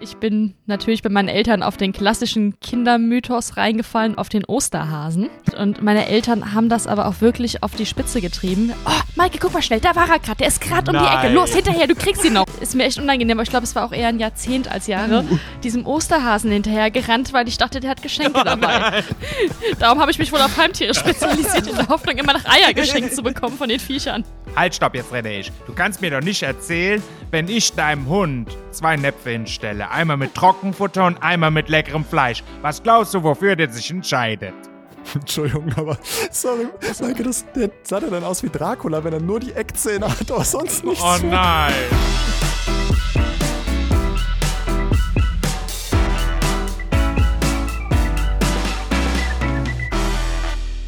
[0.00, 5.28] Ich bin natürlich bei meinen Eltern auf den klassischen Kindermythos reingefallen, auf den Osterhasen.
[5.58, 8.72] Und meine Eltern haben das aber auch wirklich auf die Spitze getrieben.
[8.86, 10.36] Oh, Maike, guck mal schnell, da war er gerade.
[10.38, 11.34] Der ist gerade um die Ecke.
[11.34, 12.46] Los, hinterher, du kriegst ihn noch.
[12.60, 15.24] Ist mir echt unangenehm, aber ich glaube, es war auch eher ein Jahrzehnt als Jahre.
[15.64, 19.02] Diesem Osterhasen hinterher gerannt, weil ich dachte, der hat Geschenke Oh dabei.
[19.80, 23.16] Darum habe ich mich wohl auf Heimtiere spezialisiert, in der Hoffnung, immer noch Eier geschenkt
[23.16, 24.22] zu bekommen von den Viechern.
[24.56, 25.50] Halt, stopp jetzt, René.
[25.66, 29.90] Du kannst mir doch nicht erzählen, wenn ich deinem Hund zwei Näpfe hinstelle.
[29.90, 32.42] Einmal mit Trockenfutter und einmal mit leckerem Fleisch.
[32.62, 34.54] Was glaubst du, wofür der sich entscheidet?
[35.14, 35.96] Entschuldigung, aber
[36.30, 36.68] sorry,
[37.00, 40.30] Maike, das, der sah der dann aus wie Dracula, wenn er nur die Eckzähne hat,
[40.30, 41.02] aber sonst nichts.
[41.02, 41.72] Oh nein.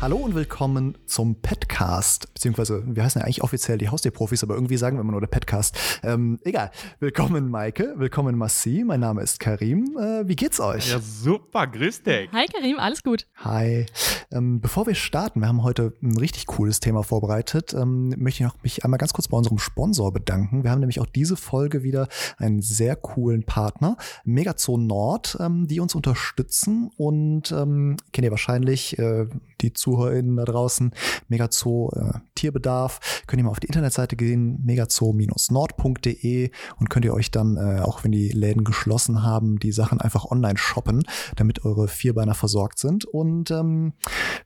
[0.03, 4.79] Hallo und willkommen zum Petcast, beziehungsweise wir heißen ja eigentlich offiziell die Haustierprofis, aber irgendwie
[4.79, 5.79] sagen wir immer nur der Petcast.
[6.03, 6.71] Ähm, egal.
[7.01, 9.99] Willkommen Maike, willkommen Massi, mein Name ist Karim.
[9.99, 10.91] Äh, wie geht's euch?
[10.91, 12.31] Ja, super, grüß dich.
[12.33, 13.27] Hi Karim, alles gut.
[13.45, 13.85] Hi.
[14.33, 18.49] Ähm, bevor wir starten, wir haben heute ein richtig cooles Thema vorbereitet, ähm, möchte ich
[18.49, 20.65] noch mich einmal ganz kurz bei unserem Sponsor bedanken.
[20.65, 25.79] Wir haben nämlich auch diese Folge wieder einen sehr coolen Partner, Megazoo Nord, ähm, die
[25.79, 29.27] uns unterstützen und ähm, kennt ihr wahrscheinlich äh,
[29.61, 30.93] die ZuhörerInnen da draußen,
[31.29, 37.31] Megazoo äh, Tierbedarf, könnt ihr mal auf die Internetseite gehen, megazoo-nord.de und könnt ihr euch
[37.31, 41.03] dann, äh, auch wenn die Läden geschlossen haben, die Sachen einfach online shoppen,
[41.37, 43.05] damit eure Vierbeiner versorgt sind.
[43.05, 43.93] Und ähm,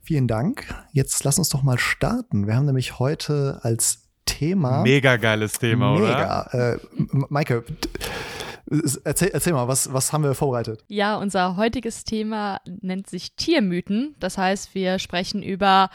[0.02, 0.66] vielen Dank.
[0.92, 2.46] Jetzt lass uns doch mal starten.
[2.46, 4.82] Wir haben nämlich heute als Thema.
[4.82, 6.00] Mega geiles Thema, oder?
[6.06, 6.42] Mega.
[6.52, 7.64] Äh, M- Maike,
[9.04, 10.84] erzähl, erzähl mal, was, was haben wir vorbereitet?
[10.88, 14.14] Ja, unser heutiges Thema nennt sich Tiermythen.
[14.20, 15.90] Das heißt, wir sprechen über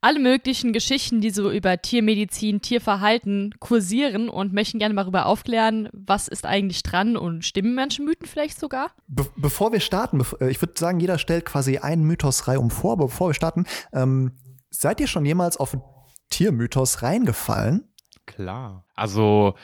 [0.00, 5.88] alle möglichen Geschichten, die so über Tiermedizin, Tierverhalten kursieren und möchten gerne mal darüber aufklären,
[5.92, 8.90] was ist eigentlich dran und stimmen Menschenmythen vielleicht sogar?
[9.06, 12.92] Be bevor wir starten, äh, ich würde sagen, jeder stellt quasi einen Mythos reihum vor,
[12.92, 14.32] aber bevor wir starten, ähm,
[14.70, 15.82] seid ihr schon jemals auf einen
[16.30, 17.92] Tiermythos reingefallen?
[18.26, 18.86] Klar.
[18.94, 19.54] Also,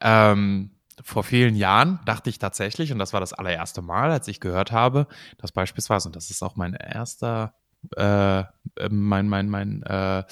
[0.00, 4.40] ähm, vor vielen Jahren dachte ich tatsächlich, und das war das allererste Mal, als ich
[4.40, 5.06] gehört habe,
[5.38, 7.54] dass beispielsweise, und das ist auch mein erster,
[7.96, 8.44] äh, äh,
[8.90, 10.24] mein, mein, mein, äh,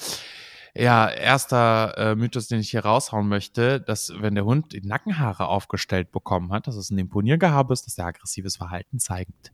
[0.75, 5.47] ja, erster äh, Mythos, den ich hier raushauen möchte, dass wenn der Hund die Nackenhaare
[5.47, 9.51] aufgestellt bekommen hat, dass es ein Imponiergehabe ist, dass er aggressives Verhalten zeigt.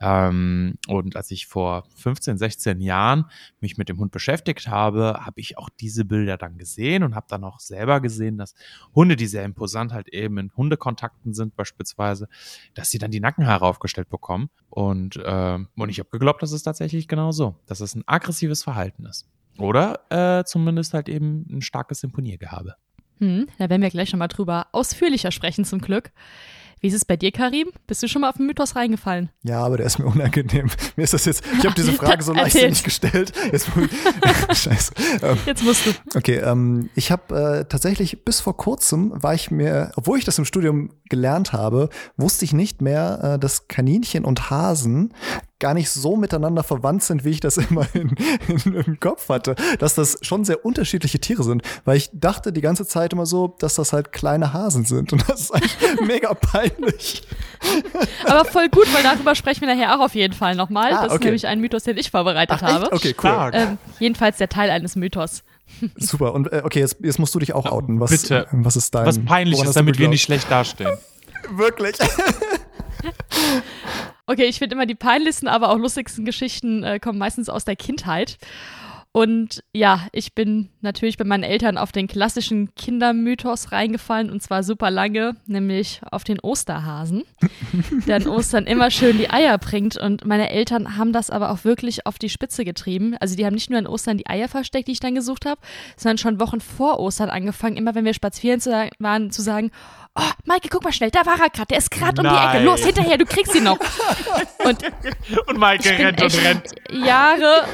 [0.00, 3.26] Ähm, und als ich vor 15, 16 Jahren
[3.60, 7.26] mich mit dem Hund beschäftigt habe, habe ich auch diese Bilder dann gesehen und habe
[7.28, 8.54] dann auch selber gesehen, dass
[8.94, 12.28] Hunde, die sehr imposant halt eben in Hundekontakten sind beispielsweise,
[12.74, 14.50] dass sie dann die Nackenhaare aufgestellt bekommen.
[14.70, 18.62] Und, ähm, und ich habe geglaubt, dass es tatsächlich genau so, dass es ein aggressives
[18.62, 19.28] Verhalten ist.
[19.58, 22.74] Oder äh, zumindest halt eben ein starkes Imponiergehabe.
[23.18, 26.10] Hm, da werden wir gleich nochmal drüber ausführlicher sprechen zum Glück.
[26.82, 27.68] Wie ist es bei dir, Karim?
[27.86, 29.30] Bist du schon mal auf den Mythos reingefallen?
[29.44, 30.68] Ja, aber der ist mir unangenehm.
[30.96, 33.32] Mir ist das jetzt, ich habe diese Frage so leichtsinnig gestellt.
[33.52, 33.68] Jetzt,
[34.52, 34.92] scheiße.
[35.22, 35.90] Ähm, Jetzt musst du.
[36.16, 40.38] Okay, ähm, ich habe äh, tatsächlich bis vor kurzem war ich mir, obwohl ich das
[40.38, 45.14] im Studium gelernt habe, wusste ich nicht mehr, äh, dass Kaninchen und Hasen
[45.62, 48.14] gar nicht so miteinander verwandt sind, wie ich das immer in,
[48.48, 52.60] in, im Kopf hatte, dass das schon sehr unterschiedliche Tiere sind, weil ich dachte die
[52.60, 56.34] ganze Zeit immer so, dass das halt kleine Hasen sind und das ist eigentlich mega
[56.34, 57.22] peinlich.
[58.26, 60.92] Aber voll gut, weil darüber sprechen wir nachher auch auf jeden Fall nochmal.
[60.92, 62.92] Ah, das ist nämlich ein Mythos, den ich vorbereitet Ach, habe.
[62.92, 63.50] Okay, cool.
[63.52, 65.44] Ähm, jedenfalls der Teil eines Mythos.
[65.96, 66.34] Super.
[66.34, 68.00] Und äh, okay, jetzt, jetzt musst du dich auch outen.
[68.00, 68.46] Was, Bitte.
[68.46, 70.90] äh, was ist dein Was peinlich ist, damit wir nicht schlecht dastehen.
[71.50, 71.96] Wirklich.
[74.26, 77.76] Okay, ich finde immer die peinlichsten, aber auch lustigsten Geschichten äh, kommen meistens aus der
[77.76, 78.38] Kindheit.
[79.14, 84.62] Und ja, ich bin natürlich bei meinen Eltern auf den klassischen Kindermythos reingefallen und zwar
[84.62, 87.24] super lange, nämlich auf den Osterhasen,
[88.06, 89.98] der an Ostern immer schön die Eier bringt.
[89.98, 93.14] Und meine Eltern haben das aber auch wirklich auf die Spitze getrieben.
[93.20, 95.60] Also die haben nicht nur an Ostern die Eier versteckt, die ich dann gesucht habe,
[95.98, 99.72] sondern schon Wochen vor Ostern angefangen, immer wenn wir spazieren zu waren, zu sagen,
[100.16, 102.54] oh, Maike, guck mal schnell, da war er gerade, der ist gerade um die Ecke,
[102.56, 102.64] Nein.
[102.64, 103.78] los, hinterher, du kriegst ihn noch.
[104.64, 104.78] Und
[105.46, 106.70] Und Maike rennt und rennt.
[106.90, 107.64] Jahre,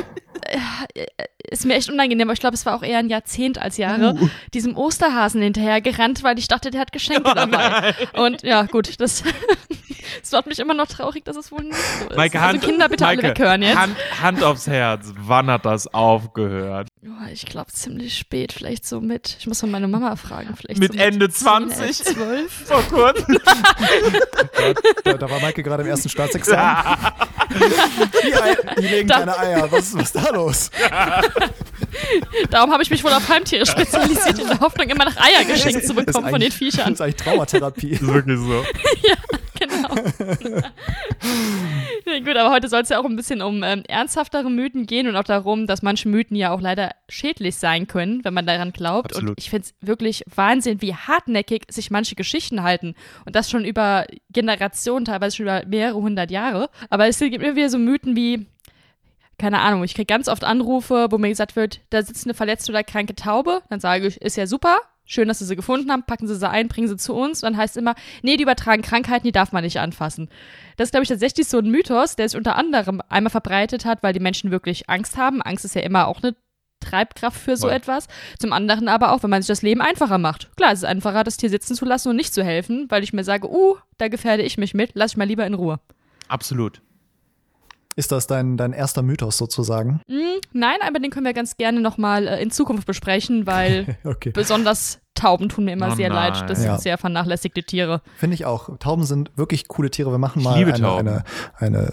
[0.43, 1.07] äh,
[1.51, 4.15] ist mir echt unangenehm, aber ich glaube, es war auch eher ein Jahrzehnt als Jahre,
[4.21, 4.29] Uh.
[4.55, 7.95] diesem Osterhasen hinterher gerannt, weil ich dachte, der hat Geschenke dabei.
[8.15, 9.25] Und ja, gut, das,
[10.21, 12.17] das macht mich immer noch traurig, dass es wohl nicht so ist.
[12.17, 13.77] Maike, Hand, also Kinder, bitte Maike, alle weghören jetzt.
[13.79, 15.13] Hand, Hand aufs Herz.
[15.17, 16.89] Wann hat das aufgehört?
[17.05, 20.81] Oh, ich glaube, ziemlich spät, vielleicht so mit, ich muss mal meine Mama fragen, vielleicht
[20.81, 21.81] Mit so Ende 10, 20?
[21.81, 22.53] 11, 12.
[22.67, 23.39] Vor kurzem.
[25.05, 26.97] Da, da war Maike gerade im ersten Staatsexamen.
[28.77, 29.73] die, die legen Da- keine Eier.
[29.73, 30.71] Was, was ist da los?
[32.51, 35.87] Darum habe ich mich wohl auf Heimtiere spezialisiert, in der Hoffnung, immer noch Eier geschenkt
[35.87, 36.85] zu Das bekommen von den Viechern.
[36.87, 37.91] Das ist eigentlich Traumatherapie.
[37.93, 38.65] ist wirklich so.
[39.03, 39.17] Genau.
[40.41, 40.61] Genau.
[42.07, 45.09] ja, gut, aber heute soll es ja auch ein bisschen um ähm, ernsthaftere Mythen gehen
[45.09, 48.73] und auch darum, dass manche Mythen ja auch leider schädlich sein können, wenn man daran
[48.73, 49.13] glaubt.
[49.13, 49.31] Absolut.
[49.31, 52.95] Und ich finde es wirklich Wahnsinn, wie hartnäckig sich manche Geschichten halten.
[53.25, 56.71] Und das schon über Generationen, teilweise schon über mehrere hundert Jahre.
[56.91, 58.47] Aber es gibt immer wieder so Mythen wie,
[59.39, 62.73] keine Ahnung, ich kriege ganz oft Anrufe, wo mir gesagt wird, da sitzt eine verletzte
[62.73, 63.63] oder kranke Taube.
[63.71, 66.49] Dann sage ich, ist ja super, schön, dass Sie sie gefunden haben, packen Sie sie
[66.49, 67.43] ein, bringen sie zu uns.
[67.43, 70.29] Und dann heißt es immer, nee, die übertragen Krankheiten, die darf man nicht anfassen.
[70.77, 74.03] Das ist, glaube ich, tatsächlich so ein Mythos, der sich unter anderem einmal verbreitet hat,
[74.05, 75.43] weil die Menschen wirklich Angst haben.
[75.43, 76.37] Angst ist ja immer auch eine
[76.81, 77.77] Treibkraft für so Voll.
[77.77, 78.07] etwas.
[78.39, 80.55] Zum anderen aber auch, wenn man sich das Leben einfacher macht.
[80.57, 83.13] Klar, es ist einfacher, das Tier sitzen zu lassen und nicht zu helfen, weil ich
[83.13, 85.81] mir sage, uh, da gefährde ich mich mit, lass ich mal lieber in Ruhe.
[86.29, 86.81] Absolut.
[87.99, 90.01] Ist das dein, dein erster Mythos sozusagen?
[90.07, 94.31] Mm, nein, aber den können wir ganz gerne nochmal äh, in Zukunft besprechen, weil Okay.
[94.31, 96.33] besonders Tauben tun mir immer Oh sehr nein.
[96.33, 96.49] leid.
[96.49, 96.75] Das Ja.
[96.75, 98.01] sind sehr vernachlässigte Tiere.
[98.17, 98.79] Finde ich auch.
[98.79, 100.13] Tauben sind wirklich coole Tiere.
[100.13, 101.09] Wir machen mal eine, Tauben.
[101.09, 101.25] eine,
[101.57, 101.93] eine,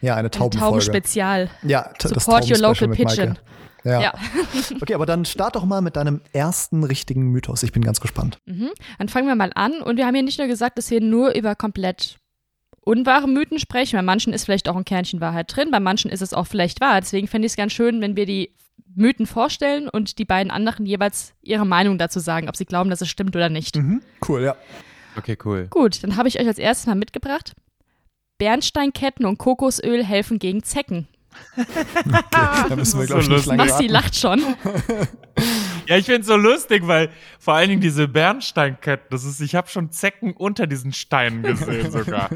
[0.00, 0.70] ja, eine Ein Taubenfolge.
[0.70, 1.48] Taubenspezial.
[1.62, 3.38] Ja, Support your local pigeon.
[3.84, 4.00] Ja.
[4.00, 4.14] Ja.
[4.80, 7.62] Okay, aber dann start doch mal mit deinem ersten richtigen Mythos.
[7.62, 8.38] Ich bin ganz gespannt.
[8.46, 8.70] Mhm.
[8.98, 9.82] Dann fangen wir mal an.
[9.82, 12.16] Und wir haben hier nicht nur gesagt, dass wir nur über komplett
[12.84, 13.96] unwahre Mythen sprechen.
[13.96, 16.80] Bei manchen ist vielleicht auch ein Kernchen Wahrheit drin, bei manchen ist es auch vielleicht
[16.80, 17.00] wahr.
[17.00, 18.54] Deswegen fände ich es ganz schön, wenn wir die
[18.94, 23.00] Mythen vorstellen und die beiden anderen jeweils ihre Meinung dazu sagen, ob sie glauben, dass
[23.00, 23.76] es stimmt oder nicht.
[23.76, 24.02] Mhm.
[24.26, 24.56] Cool, ja.
[25.16, 25.66] Okay, cool.
[25.70, 27.54] Gut, dann habe ich euch als erstes mal mitgebracht.
[28.38, 31.08] Bernsteinketten und Kokosöl helfen gegen Zecken.
[32.30, 34.40] Da müssen wir, glaube ich, so nicht lange Maxi lacht schon.
[35.86, 39.68] Ja, ich find's so lustig, weil vor allen Dingen diese Bernsteinketten, das ist, ich habe
[39.68, 42.30] schon Zecken unter diesen Steinen gesehen sogar.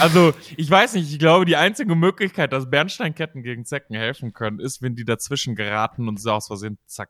[0.00, 4.58] also, ich weiß nicht, ich glaube, die einzige Möglichkeit, dass Bernsteinketten gegen Zecken helfen können,
[4.58, 7.08] ist, wenn die dazwischen geraten und so aus Versehen zack.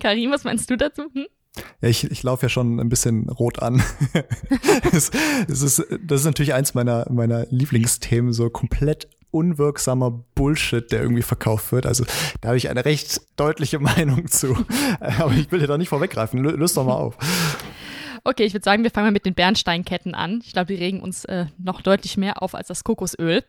[0.00, 1.02] Karim, was meinst du dazu?
[1.12, 1.26] Hm?
[1.80, 3.82] Ja, ich, ich laufe ja schon ein bisschen rot an.
[4.92, 5.10] es,
[5.48, 11.22] es ist, das ist natürlich eins meiner, meiner Lieblingsthemen, so komplett unwirksamer Bullshit, der irgendwie
[11.22, 11.86] verkauft wird.
[11.86, 12.04] Also
[12.40, 14.56] da habe ich eine recht deutliche Meinung zu.
[15.00, 16.40] Aber ich will dir da nicht vorweggreifen.
[16.44, 17.16] Lö- Löst doch mal auf.
[18.24, 20.42] Okay, ich würde sagen, wir fangen mal mit den Bernsteinketten an.
[20.44, 23.42] Ich glaube, die regen uns äh, noch deutlich mehr auf als das Kokosöl.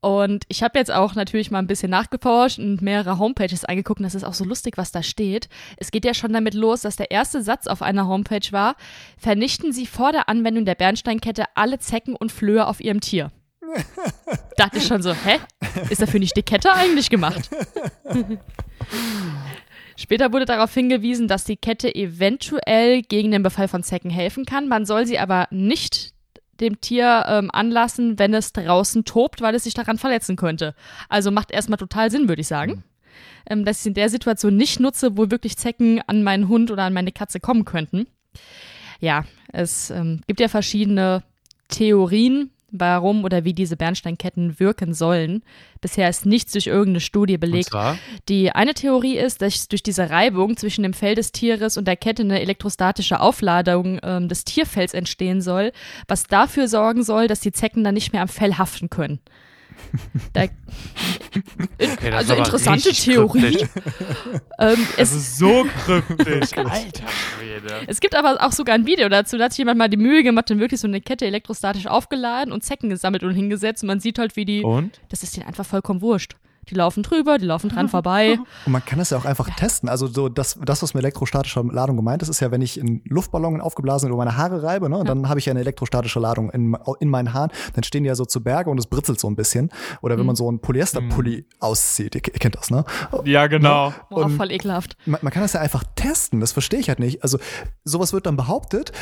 [0.00, 4.00] Und ich habe jetzt auch natürlich mal ein bisschen nachgeforscht und mehrere Homepages angeguckt.
[4.00, 5.48] Und das ist auch so lustig, was da steht.
[5.78, 8.76] Es geht ja schon damit los, dass der erste Satz auf einer Homepage war:
[9.16, 13.32] Vernichten Sie vor der Anwendung der Bernsteinkette alle Zecken und Flöhe auf Ihrem Tier.
[14.56, 15.38] Dachte ich schon so, hä?
[15.90, 17.50] Ist dafür nicht die Kette eigentlich gemacht?
[19.96, 24.68] Später wurde darauf hingewiesen, dass die Kette eventuell gegen den Befall von Zecken helfen kann.
[24.68, 26.12] Man soll sie aber nicht
[26.60, 30.74] dem Tier ähm, anlassen, wenn es draußen tobt, weil es sich daran verletzen könnte.
[31.08, 32.84] Also macht erstmal total Sinn, würde ich sagen.
[33.46, 36.70] Ähm, dass ich es in der Situation nicht nutze, wo wirklich Zecken an meinen Hund
[36.70, 38.06] oder an meine Katze kommen könnten.
[39.00, 41.22] Ja, es ähm, gibt ja verschiedene
[41.68, 45.42] Theorien, warum oder wie diese Bernsteinketten wirken sollen.
[45.80, 47.70] Bisher ist nichts durch irgendeine Studie belegt.
[48.28, 51.96] Die eine Theorie ist, dass durch diese Reibung zwischen dem Fell des Tieres und der
[51.96, 55.72] Kette eine elektrostatische Aufladung ähm, des Tierfells entstehen soll,
[56.08, 59.20] was dafür sorgen soll, dass die Zecken dann nicht mehr am Fell haften können.
[60.32, 63.58] Da, okay, das also interessante Theorie.
[64.58, 66.52] ähm, Das es, ist so kryptisch.
[66.56, 67.82] Alter Schwede.
[67.86, 70.22] es gibt aber auch sogar ein Video dazu, da hat sich jemand mal die Mühe
[70.22, 74.00] gemacht und wirklich so eine Kette elektrostatisch aufgeladen und Zecken gesammelt und hingesetzt und man
[74.00, 75.00] sieht halt, wie die, Und?
[75.10, 76.36] das ist denen einfach vollkommen wurscht.
[76.70, 78.38] Die laufen drüber, die laufen dran vorbei.
[78.66, 79.88] Und man kann das ja auch einfach testen.
[79.88, 83.02] Also so das, das, was mit elektrostatischer Ladung gemeint ist, ist ja, wenn ich einen
[83.04, 86.50] Luftballon aufgeblasen über meine Haare reibe, ne, und dann habe ich ja eine elektrostatische Ladung
[86.50, 89.28] in, in meinen Haaren, dann stehen die ja so zu Berge und es britzelt so
[89.28, 89.70] ein bisschen.
[90.02, 92.84] Oder wenn man so einen Polyesterpulli auszieht, ihr, ihr kennt das, ne?
[93.24, 93.92] Ja, genau.
[94.10, 94.96] Boah, Und- voll ekelhaft.
[95.06, 97.22] Man, man kann das ja einfach testen, das verstehe ich halt nicht.
[97.22, 97.38] Also
[97.84, 98.92] sowas wird dann behauptet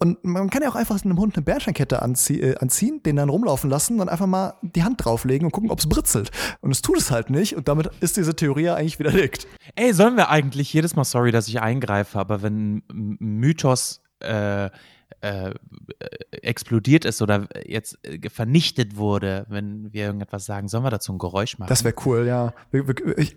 [0.00, 3.28] und man kann ja auch einfach einem Hund eine Bernsteinkette anzie äh, anziehen, den dann
[3.28, 6.30] rumlaufen lassen und einfach mal die Hand drauflegen und gucken, ob es britzelt.
[6.60, 9.46] Und es tut es halt nicht und damit ist diese Theorie ja eigentlich widerlegt.
[9.74, 14.70] Ey, sollen wir eigentlich jedes Mal, sorry, dass ich eingreife, aber wenn ein Mythos äh,
[15.20, 15.52] äh,
[16.30, 21.18] explodiert ist oder jetzt äh, vernichtet wurde, wenn wir irgendetwas sagen, sollen wir dazu ein
[21.18, 21.68] Geräusch machen?
[21.68, 22.54] Das wäre cool, ja.
[23.16, 23.36] Ich,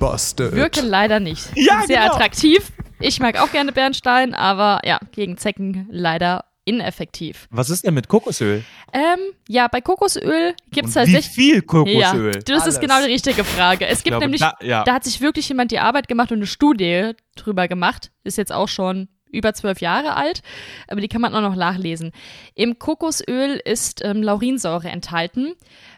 [0.00, 0.52] Busted.
[0.52, 1.46] Wirke leider nicht.
[1.54, 2.12] Ja, Sehr genau.
[2.14, 2.72] attraktiv.
[2.98, 7.46] Ich mag auch gerne Bernstein, aber ja, gegen Zecken leider ineffektiv.
[7.50, 8.64] Was ist denn mit Kokosöl?
[8.92, 11.26] Ähm, ja, bei Kokosöl gibt es Und wie tatsächlich.
[11.34, 12.32] viel Ja, Kokosöl?
[12.44, 12.74] das Alles.
[12.74, 13.86] ist genau die richtige Frage.
[13.86, 14.84] Es Ich gibt glaube, nämlich, da, ja.
[14.84, 18.10] da hat sich wirklich jemand die Arbeit gemacht und eine Studie drüber gemacht.
[18.24, 20.42] Ist jetzt auch schon über zwölf Jahre alt,
[20.88, 22.10] aber die kann man auch noch nachlesen.
[22.54, 25.54] Im Kokosöl ist ähm, Laurinsäure enthalten,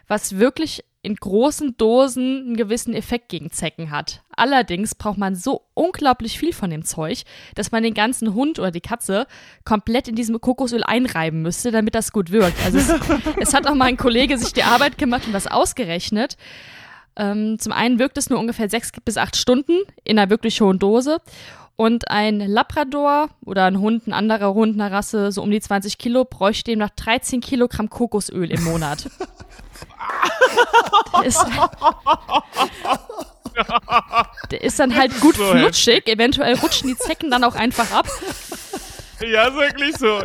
[0.07, 4.21] was wirklich in großen Dosen einen gewissen Effekt gegen Zecken hat.
[4.35, 7.23] Allerdings braucht man so unglaublich viel von dem Zeug,
[7.55, 9.27] dass man den ganzen Hund oder die Katze
[9.65, 12.57] komplett in diesem Kokosöl einreiben müsste, damit das gut wirkt.
[12.65, 12.93] Also es,
[13.39, 16.37] es hat auch mal ein Kollege sich die Arbeit gemacht und das ausgerechnet.
[17.17, 19.73] Ähm, zum einen wirkt es nur ungefähr sechs bis acht Stunden
[20.05, 21.19] in einer wirklich hohen Dose.
[21.75, 25.97] Und ein Labrador oder ein Hund, ein anderer Hund einer Rasse, so um die 20
[25.97, 29.09] Kilo, bräuchte demnach 13 Kilogramm Kokosöl im Monat.
[31.21, 31.45] der, ist,
[34.51, 36.07] der ist dann halt gut flutschig.
[36.07, 38.07] Eventuell rutschen die Zecken dann auch einfach ab.
[39.21, 40.21] Ja, wirklich so.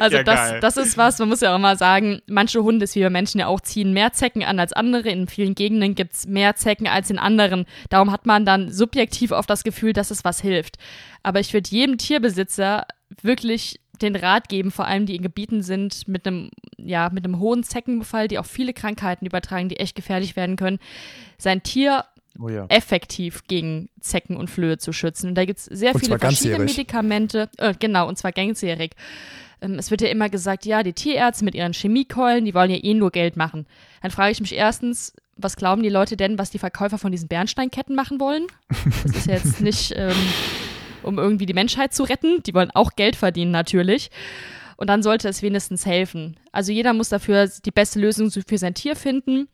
[0.00, 0.60] Also Ja, das, geil.
[0.60, 3.40] das ist was, man muss ja auch mal sagen, manche Hunde, ist wie bei Menschen
[3.40, 5.08] ja auch, ziehen mehr Zecken an als andere.
[5.08, 7.64] In vielen Gegenden gibt es mehr Zecken als in anderen.
[7.88, 10.76] Darum hat man dann subjektiv oft das Gefühl, dass es was hilft.
[11.22, 12.86] Aber ich würde jedem Tierbesitzer
[13.22, 17.38] wirklich den Rat geben, vor allem die in Gebieten sind mit einem, ja, mit einem
[17.38, 20.78] hohen Zeckenbefall, die auch viele Krankheiten übertragen, die echt gefährlich werden können,
[21.36, 22.04] sein Tier
[22.40, 22.66] Oh ja.
[22.68, 25.30] effektiv gegen Zecken und Flöhe zu schützen.
[25.30, 26.76] Und da gibt es sehr Und viele verschiedene ganzjährig.
[26.76, 27.48] Medikamente.
[27.56, 28.92] Äh, genau, und zwar ganzjährig.
[29.60, 32.76] Ähm, es wird ja immer gesagt, ja, die Tierärzte mit ihren Chemiekeulen, die wollen ja
[32.76, 33.66] eh nur Geld machen.
[34.02, 37.28] Dann frage ich mich erstens, was glauben die Leute denn, was die Verkäufer von diesen
[37.28, 38.46] Bernsteinketten machen wollen?
[39.02, 40.14] Das ist ja jetzt nicht, ähm,
[41.08, 42.42] um irgendwie die Menschheit zu retten.
[42.44, 44.10] Die wollen auch Geld verdienen natürlich.
[44.76, 46.38] Und dann sollte es wenigstens helfen.
[46.52, 49.48] Also jeder muss dafür die beste Lösung für sein Tier finden.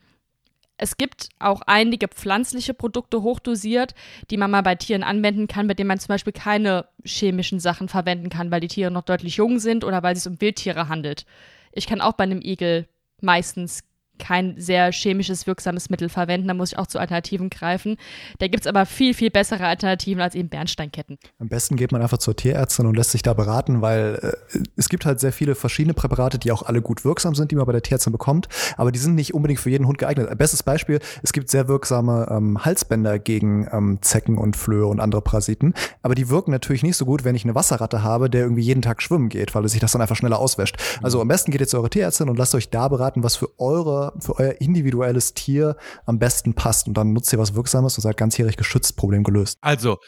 [0.76, 3.94] Es gibt auch einige pflanzliche Produkte hochdosiert,
[4.30, 7.88] die man mal bei Tieren anwenden kann, bei denen man zum Beispiel keine chemischen Sachen
[7.88, 11.26] verwenden kann, weil die Tiere noch deutlich jung sind oder weil es um Wildtiere handelt.
[11.72, 12.88] Ich kann auch bei einem Igel
[13.20, 13.84] meistens
[14.18, 16.48] kein sehr chemisches, wirksames Mittel verwenden.
[16.48, 17.96] Da muss ich auch zu Alternativen greifen.
[18.38, 21.18] Da gibt es aber viel, viel bessere Alternativen als eben Bernsteinketten.
[21.38, 24.18] Am besten geht man einfach zur Tierärztin und lässt sich da beraten, weil
[24.52, 27.56] äh, es gibt halt sehr viele verschiedene Präparate, die auch alle gut wirksam sind, die
[27.56, 30.36] man bei der Tierärztin bekommt, aber die sind nicht unbedingt für jeden Hund geeignet.
[30.38, 35.22] Bestes Beispiel, es gibt sehr wirksame ähm, Halsbänder gegen ähm, Zecken und Flöhe und andere
[35.22, 38.62] Parasiten, aber die wirken natürlich nicht so gut, wenn ich eine Wasserratte habe, der irgendwie
[38.62, 40.76] jeden Tag schwimmen geht, weil sich das dann einfach schneller auswäscht.
[41.02, 43.48] Also am besten geht ihr zu eurer Tierärztin und lasst euch da beraten, was für
[43.58, 48.02] eure, für euer individuelles Tier am besten passt und dann nutzt ihr was Wirksames und
[48.02, 49.58] seid ganzjährig geschützt, Problem gelöst.
[49.60, 49.98] Also,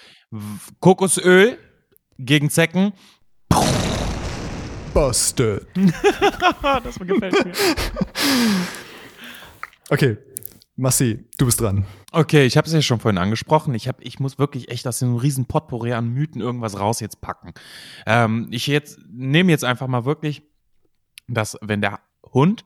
[0.81, 1.59] Kokosöl
[2.19, 2.93] gegen Zecken.
[4.93, 5.67] Busted.
[6.63, 7.53] das gefällt mir.
[9.89, 10.19] Okay,
[10.75, 11.87] Massi, du bist dran.
[12.11, 13.73] Okay, ich habe es ja schon vorhin angesprochen.
[13.75, 17.21] Ich, hab, ich muss wirklich echt aus dem riesen Potpourri an Mythen irgendwas raus jetzt
[17.21, 17.55] packen.
[18.05, 20.43] Ähm, ich jetzt nehme jetzt einfach mal wirklich,
[21.29, 22.01] dass wenn der
[22.33, 22.65] Hund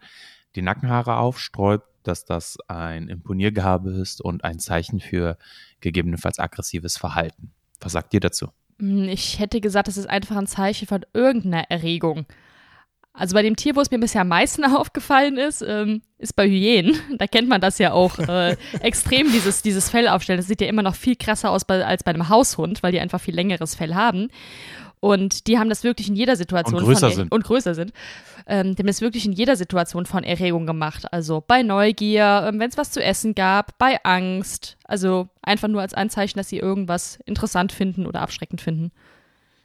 [0.57, 5.37] die Nackenhaare aufsträubt, dass das ein Imponiergehabe ist und ein Zeichen für
[5.81, 7.53] gegebenenfalls aggressives Verhalten.
[7.81, 8.49] Was sagt ihr dazu?
[8.79, 12.27] Hm, Ich hätte gesagt, das ist einfach ein Zeichen von irgendeiner Erregung.
[13.13, 16.49] Also bei dem Tier, wo es mir bisher am meisten aufgefallen ist, ähm, ist bei
[16.49, 16.97] Hyänen.
[17.19, 20.39] Da kennt man das ja auch äh, extrem, dieses, dieses Fell aufstellen.
[20.39, 23.01] Das sieht ja immer noch viel krasser aus bei, als bei einem Haushund, weil die
[23.01, 24.29] einfach viel längeres Fell haben.
[25.01, 27.33] Und die haben das wirklich in jeder Situation Und größer von, sind.
[27.33, 27.93] und größer sind.
[28.47, 31.11] Ähm, die haben das wirklich in jeder Situation von Erregung gemacht.
[31.13, 34.77] Also bei Neugier, ähm, wenn es was zu essen gab, bei Angst.
[34.85, 38.93] Also einfach nur als Anzeichen, dass sie irgendwas interessant finden oder abschreckend finden.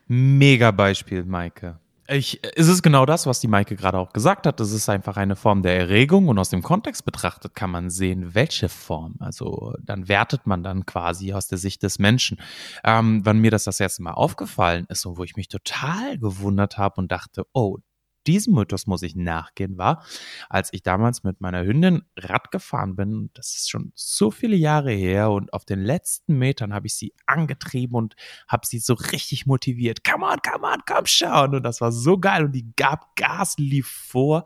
[0.07, 1.79] Mega Beispiel, Maike.
[2.07, 4.59] Ich, es ist genau das, was die Maike gerade auch gesagt hat.
[4.59, 8.35] Es ist einfach eine Form der Erregung und aus dem Kontext betrachtet kann man sehen,
[8.35, 9.15] welche Form.
[9.19, 12.39] Also dann wertet man dann quasi aus der Sicht des Menschen.
[12.83, 16.77] Ähm, wann mir das das erste Mal aufgefallen ist und wo ich mich total gewundert
[16.77, 17.79] habe und dachte, oh,
[18.27, 20.03] diesem Mythos muss ich nachgehen, war,
[20.49, 23.29] als ich damals mit meiner Hündin Rad gefahren bin.
[23.33, 27.13] Das ist schon so viele Jahre her und auf den letzten Metern habe ich sie
[27.25, 28.15] angetrieben und
[28.47, 30.03] habe sie so richtig motiviert.
[30.03, 31.55] Come on, come on, komm schon.
[31.55, 34.45] Und das war so geil und die gab Gas, lief vor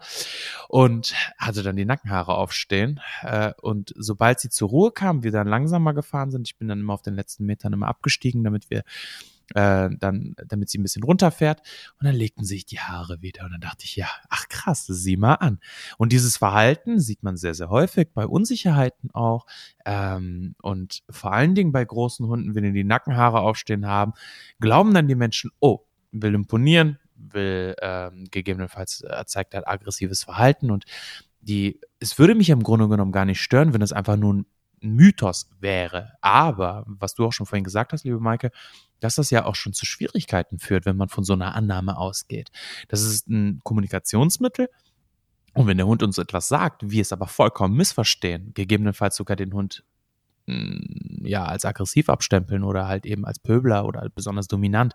[0.67, 2.99] und hatte dann die Nackenhaare aufstehen.
[3.21, 6.79] Äh, Und sobald sie zur Ruhe kam, wir dann langsamer gefahren sind, ich bin dann
[6.79, 8.83] immer auf den letzten Metern immer abgestiegen, damit wir
[9.55, 11.61] äh, dann, damit sie ein bisschen runterfährt.
[11.99, 13.45] Und dann legten sich die Haare wieder.
[13.45, 15.59] Und dann dachte ich, ja, ach krass, sieh mal an.
[15.97, 19.45] Und dieses Verhalten sieht man sehr, sehr häufig bei Unsicherheiten auch.
[19.85, 24.13] Ähm, und vor allen Dingen bei großen Hunden, wenn die Nackenhaare aufstehen haben,
[24.59, 30.71] glauben dann die Menschen, oh, will imponieren, will ähm, gegebenenfalls äh, zeigt halt aggressives Verhalten
[30.71, 30.85] und
[31.41, 34.45] die, es würde mich im Grunde genommen gar nicht stören, wenn es einfach nur ein
[34.81, 36.13] Mythos wäre.
[36.21, 38.51] Aber, was du auch schon vorhin gesagt hast, liebe Maike,
[38.99, 42.49] dass das ja auch schon zu Schwierigkeiten führt, wenn man von so einer Annahme ausgeht.
[42.87, 44.69] Das ist ein Kommunikationsmittel.
[45.53, 49.53] Und wenn der Hund uns etwas sagt, wir es aber vollkommen missverstehen, gegebenenfalls sogar den
[49.53, 49.83] Hund
[50.45, 54.93] mm, ja als aggressiv abstempeln oder halt eben als Pöbler oder besonders dominant,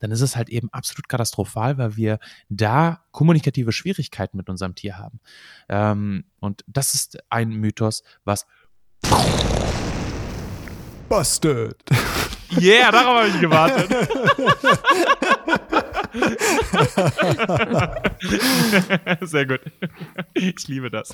[0.00, 2.18] dann ist es halt eben absolut katastrophal, weil wir
[2.48, 5.20] da kommunikative Schwierigkeiten mit unserem Tier haben.
[5.68, 8.46] Ähm, und das ist ein Mythos, was
[11.08, 11.76] Busted.
[12.60, 13.88] Yeah, darauf habe ich gewartet.
[19.28, 19.60] Sehr gut.
[20.34, 21.12] Ich liebe das.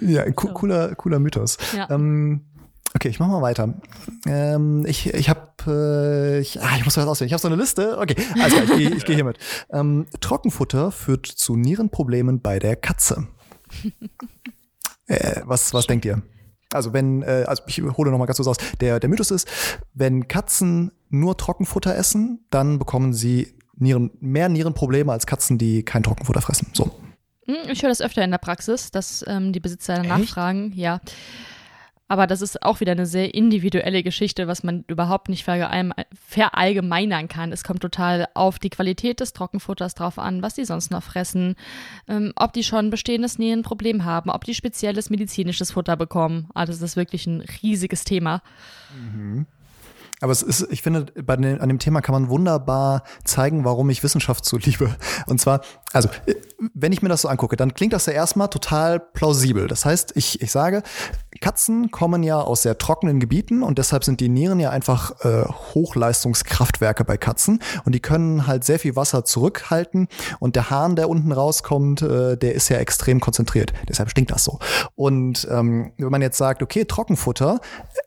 [0.00, 1.58] Ja, co cooler, cooler Mythos.
[1.76, 1.90] Ja.
[1.90, 2.42] Ähm,
[2.94, 3.74] okay, ich mach mal weiter.
[4.26, 7.26] Ähm, ich ich habe, äh, ich, ah, ich muss was auswählen.
[7.26, 7.98] Ich habe so eine Liste.
[7.98, 9.38] Okay, also ich gehe ich geh hier mit.
[9.70, 13.26] Ähm, Trockenfutter führt zu Nierenproblemen bei der Katze.
[15.12, 16.22] Äh, was was denkt ihr?
[16.72, 18.56] Also wenn, äh, also ich hole noch mal ganz kurz aus.
[18.80, 19.48] Der, der Mythos ist,
[19.94, 26.02] wenn Katzen nur Trockenfutter essen, dann bekommen sie Nieren, mehr Nierenprobleme als Katzen, die kein
[26.02, 26.68] Trockenfutter fressen.
[26.72, 26.90] So.
[27.46, 31.00] Hm, ich höre das öfter in der Praxis, dass ähm, die Besitzer nachfragen, ja.
[32.12, 37.52] Aber das ist auch wieder eine sehr individuelle Geschichte, was man überhaupt nicht verallgemeinern kann.
[37.52, 41.56] Es kommt total auf die Qualität des Trockenfutters drauf an, was die sonst noch fressen,
[42.08, 46.50] ähm, ob die schon bestehendes Nierenproblem haben, ob die spezielles medizinisches Futter bekommen.
[46.52, 48.42] Also das ist wirklich ein riesiges Thema.
[48.94, 49.46] Mhm.
[50.20, 53.88] Aber es ist, ich finde, bei den, an dem Thema kann man wunderbar zeigen, warum
[53.88, 54.94] ich Wissenschaft so liebe.
[55.26, 55.62] Und zwar,
[55.92, 56.08] also,
[56.74, 59.66] wenn ich mir das so angucke, dann klingt das ja erstmal total plausibel.
[59.66, 60.82] Das heißt, ich, ich sage,
[61.40, 65.44] Katzen kommen ja aus sehr trockenen Gebieten und deshalb sind die Nieren ja einfach äh,
[65.74, 70.08] Hochleistungskraftwerke bei Katzen und die können halt sehr viel Wasser zurückhalten
[70.38, 73.72] und der Hahn, der unten rauskommt, äh, der ist ja extrem konzentriert.
[73.88, 74.60] Deshalb stinkt das so.
[74.94, 77.60] Und ähm, wenn man jetzt sagt, okay, Trockenfutter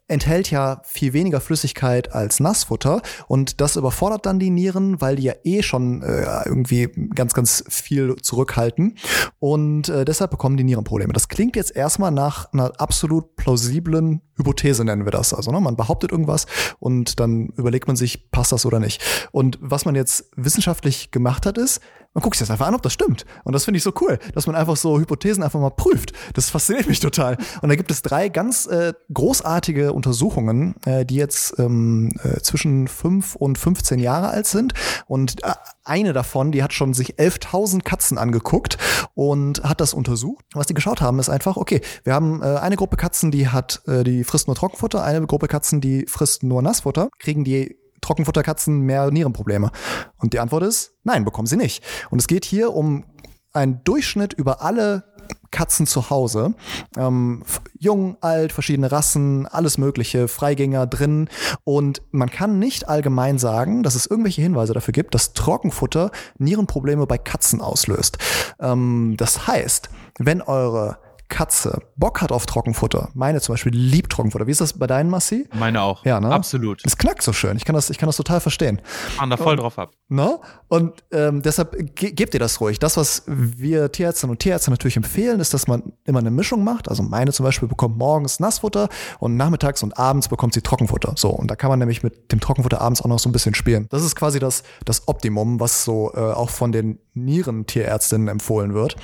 [0.08, 5.24] enthält ja viel weniger Flüssigkeit als Nassfutter und das überfordert dann die Nieren, weil die
[5.24, 8.98] ja eh schon äh, irgendwie ganz, ganz viel zurückhalten
[9.39, 11.13] und äh, deshalb bekommen die Nierenprobleme.
[11.13, 15.34] Das klingt jetzt erstmal nach einer absolut plausiblen Hypothese, nennen wir das.
[15.34, 16.46] Also ne, man behauptet irgendwas
[16.79, 19.01] und dann überlegt man sich, passt das oder nicht.
[19.32, 21.82] Und was man jetzt wissenschaftlich gemacht hat, ist,
[22.15, 23.25] man guckt sich das einfach an, ob das stimmt.
[23.43, 26.13] Und das finde ich so cool, dass man einfach so Hypothesen einfach mal prüft.
[26.34, 27.38] Das fasziniert mich total.
[27.62, 32.88] Und da gibt es drei ganz äh, großartige Untersuchungen, äh, die jetzt ähm, äh, zwischen
[32.88, 34.74] fünf und 15 Jahre alt sind.
[35.07, 35.51] Und äh,
[35.83, 38.77] eine davon, die hat schon sich 11.000 Katzen angeguckt
[39.13, 40.46] und hat das untersucht.
[40.53, 43.81] Was die geschaut haben, ist einfach, okay, wir haben äh, eine Gruppe Katzen, die hat,
[43.87, 47.09] äh, die frisst nur Trockenfutter, eine Gruppe Katzen, die frisst nur Nassfutter.
[47.20, 49.72] Kriegen die Trockenfutterkatzen mehr Nierenprobleme?
[50.18, 51.84] Und die Antwort ist, nein, bekommen sie nicht.
[52.10, 53.05] Und es geht hier um
[53.53, 55.03] einen Durchschnitt über alle
[55.51, 56.53] Katzen zu Hause.
[56.98, 57.44] Ähm,
[57.79, 61.29] jung, alt, verschiedene Rassen, alles Mögliche, Freigänger drin.
[61.64, 67.08] Und man kann nicht allgemein sagen, dass es irgendwelche Hinweise dafür gibt, dass Trockenfutter Nierenprobleme
[67.08, 68.18] bei Katzen auslöst.
[68.60, 74.48] Ähm, das heißt, wenn eure Katze Bock hat auf Trockenfutter, meine zum Beispiel liebt Trockenfutter.
[74.48, 75.48] Wie ist das bei deinen, Massi?
[75.53, 76.05] Meine auch.
[76.05, 76.29] Ja, ne?
[76.31, 76.81] Absolut.
[76.85, 77.57] Es knackt so schön.
[77.57, 78.81] Ich kann das, ich kann das total verstehen.
[79.18, 79.92] Fahren da voll und, drauf ab.
[80.07, 80.40] Ne?
[80.68, 82.79] Und ähm, deshalb ge gebt ihr das ruhig.
[82.79, 86.90] Das, was wir Tierärztinnen und Tierärzte natürlich empfehlen, ist, dass man immer eine Mischung macht.
[86.90, 91.14] Also meine zum Beispiel bekommt morgens Nassfutter und nachmittags und abends bekommt sie Trockenfutter.
[91.18, 93.55] So, und da kann man nämlich mit dem Trockenfutter abends auch noch so ein bisschen
[93.55, 93.88] spielen.
[93.90, 98.96] Das ist quasi das, das Optimum, was so äh, auch von den Nierentierärztinnen empfohlen wird.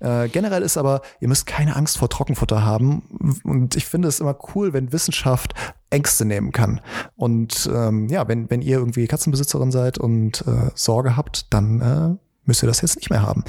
[0.00, 3.40] Äh, generell ist aber, ihr müsst keine Angst vor Trockenfutter haben.
[3.44, 5.54] Und ich finde es immer cool, wenn Wissenschaft
[5.90, 6.80] Ängste nehmen kann.
[7.16, 12.26] Und ähm, ja, wenn, wenn ihr irgendwie Katzenbesitzerin seid und äh, Sorge habt, dann äh,
[12.44, 13.44] müsst ihr das jetzt nicht mehr haben.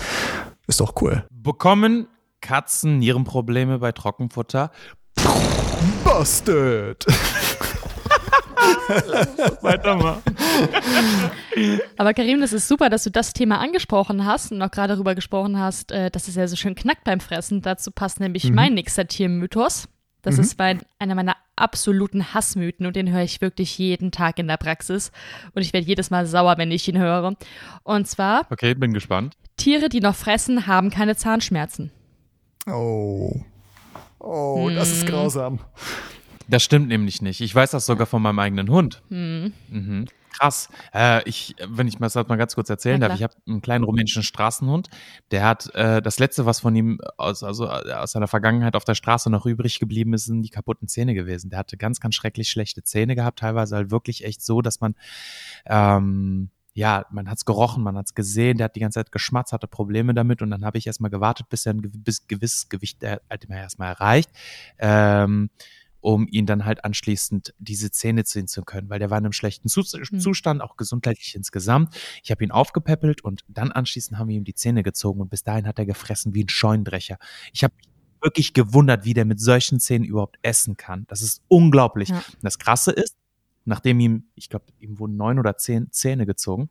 [0.68, 1.26] Ist doch cool.
[1.32, 2.08] Bekommen
[2.42, 4.72] Katzen Nierenprobleme bei Trockenfutter?
[6.04, 7.06] Busted!
[9.62, 10.22] Weitermachen.
[11.98, 15.16] Aber Karim, das ist super, dass du das Thema angesprochen hast und auch gerade darüber
[15.16, 17.62] gesprochen hast, äh, dass es ja so schön knackt beim Fressen.
[17.62, 18.56] Dazu passt nämlich mhm.
[18.56, 19.88] mein nächster Tiermythos.
[20.22, 20.42] Das mhm.
[20.42, 24.58] ist mein, einer meiner absoluten Hassmythen und den höre ich wirklich jeden Tag in der
[24.58, 25.12] Praxis.
[25.54, 27.36] Und ich werde jedes Mal sauer, wenn ich ihn höre.
[27.84, 28.46] Und zwar.
[28.50, 29.36] Okay, bin gespannt.
[29.58, 31.92] Tiere, die noch fressen, haben keine Zahnschmerzen.
[32.68, 33.42] Oh.
[34.20, 35.10] Oh, das ist hm.
[35.10, 35.60] grausam.
[36.48, 37.42] Das stimmt nämlich nicht.
[37.42, 39.02] Ich weiß das sogar von meinem eigenen Hund.
[39.10, 39.54] Hm.
[39.70, 40.06] Mhm.
[40.38, 40.70] Krass.
[40.94, 44.22] Äh, ich, wenn ich das mal ganz kurz erzählen darf, ich habe einen kleinen rumänischen
[44.22, 44.88] Straßenhund.
[45.32, 48.86] Der hat äh, das letzte, was von ihm aus, also äh, aus seiner Vergangenheit auf
[48.86, 51.50] der Straße noch übrig geblieben ist, sind die kaputten Zähne gewesen.
[51.50, 54.96] Der hatte ganz, ganz schrecklich schlechte Zähne gehabt, teilweise halt wirklich echt so, dass man
[55.66, 59.66] ähm, ja, man hat's gerochen, man hat's gesehen, der hat die ganze Zeit geschmatzt, hatte
[59.68, 63.58] Probleme damit und dann habe ich erstmal gewartet, bis er ein gewisses Gewicht halt immer
[63.58, 64.30] erstmal erreicht.
[64.78, 65.50] Ähm,
[66.02, 69.34] um ihn dann halt anschließend diese Zähne ziehen zu können, weil der war in einem
[69.34, 70.20] schlechten mhm.
[70.20, 71.96] Zustand, auch gesundheitlich insgesamt.
[72.24, 75.44] Ich habe ihn aufgepäppelt und dann anschließend haben wir ihm die Zähne gezogen und bis
[75.44, 77.18] dahin hat er gefressen wie ein Scheunendrecher.
[77.54, 77.74] Ich habe
[78.22, 81.06] wirklich gewundert, wie der mit solchen Zähnen überhaupt essen kann.
[81.08, 82.10] Das ist unglaublich.
[82.10, 82.18] Ja.
[82.18, 83.16] Und das Krasse ist,
[83.66, 86.70] nachdem ihm, ich glaube, ihm wurden neun oder zehn Zähne gezogen,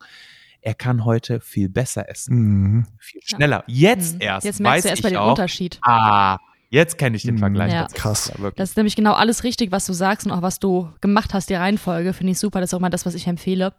[0.60, 2.86] er kann heute viel besser essen, Mhm.
[2.98, 3.62] viel schneller.
[3.68, 4.20] Jetzt Hm.
[4.20, 5.78] erst Jetzt weiß merkst du erst ich mal den auch, Unterschied.
[5.82, 6.38] ah,
[6.70, 7.40] jetzt kenne ich den Mhm.
[7.40, 7.72] Vergleich.
[7.72, 7.86] Ja.
[7.94, 8.32] Krass.
[8.40, 8.50] Ja.
[8.56, 11.50] Das ist nämlich genau alles richtig, was du sagst und auch was du gemacht hast,
[11.50, 12.12] die Reihenfolge.
[12.12, 12.60] Finde ich super.
[12.60, 13.72] Das ist auch immer das, was ich empfehle,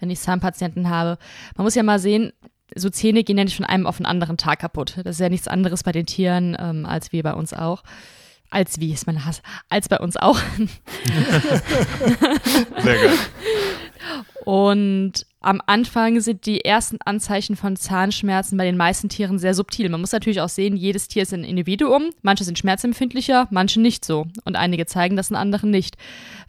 [0.00, 1.18] wenn ich Zahnpatienten habe.
[1.56, 2.32] Man muss ja mal sehen,
[2.74, 4.96] so Zähne gehen ja nicht von einem auf den anderen Tag kaputt.
[5.04, 7.82] Das ist ja nichts anderes bei den Tieren ähm, als wie bei uns auch.
[8.50, 9.42] Als wie ist mein Hass.
[9.68, 10.38] Als bei uns auch.
[12.82, 13.10] Sehr geil.
[14.44, 19.88] Und am Anfang sind die ersten Anzeichen von Zahnschmerzen bei den meisten Tieren sehr subtil.
[19.88, 22.10] Man muss natürlich auch sehen, jedes Tier ist ein Individuum.
[22.22, 24.26] Manche sind schmerzempfindlicher, manche nicht so.
[24.44, 25.96] Und einige zeigen das in anderen nicht.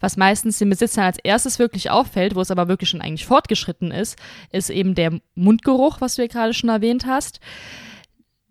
[0.00, 3.90] Was meistens den Besitzern als erstes wirklich auffällt, wo es aber wirklich schon eigentlich fortgeschritten
[3.90, 4.18] ist,
[4.50, 7.40] ist eben der Mundgeruch, was du ja gerade schon erwähnt hast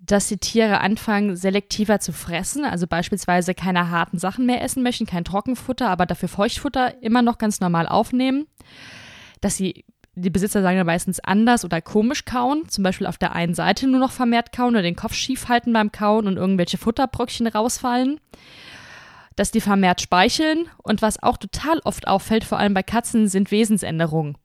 [0.07, 5.07] dass die Tiere anfangen, selektiver zu fressen, also beispielsweise keine harten Sachen mehr essen möchten,
[5.07, 8.45] kein Trockenfutter, aber dafür Feuchtfutter immer noch ganz normal aufnehmen,
[9.41, 13.33] dass sie, die Besitzer sagen dann meistens anders oder komisch kauen, zum Beispiel auf der
[13.33, 16.77] einen Seite nur noch vermehrt kauen oder den Kopf schief halten beim Kauen und irgendwelche
[16.77, 18.19] Futterbröckchen rausfallen,
[19.35, 23.51] dass die vermehrt speicheln und was auch total oft auffällt, vor allem bei Katzen, sind
[23.51, 24.37] Wesensänderungen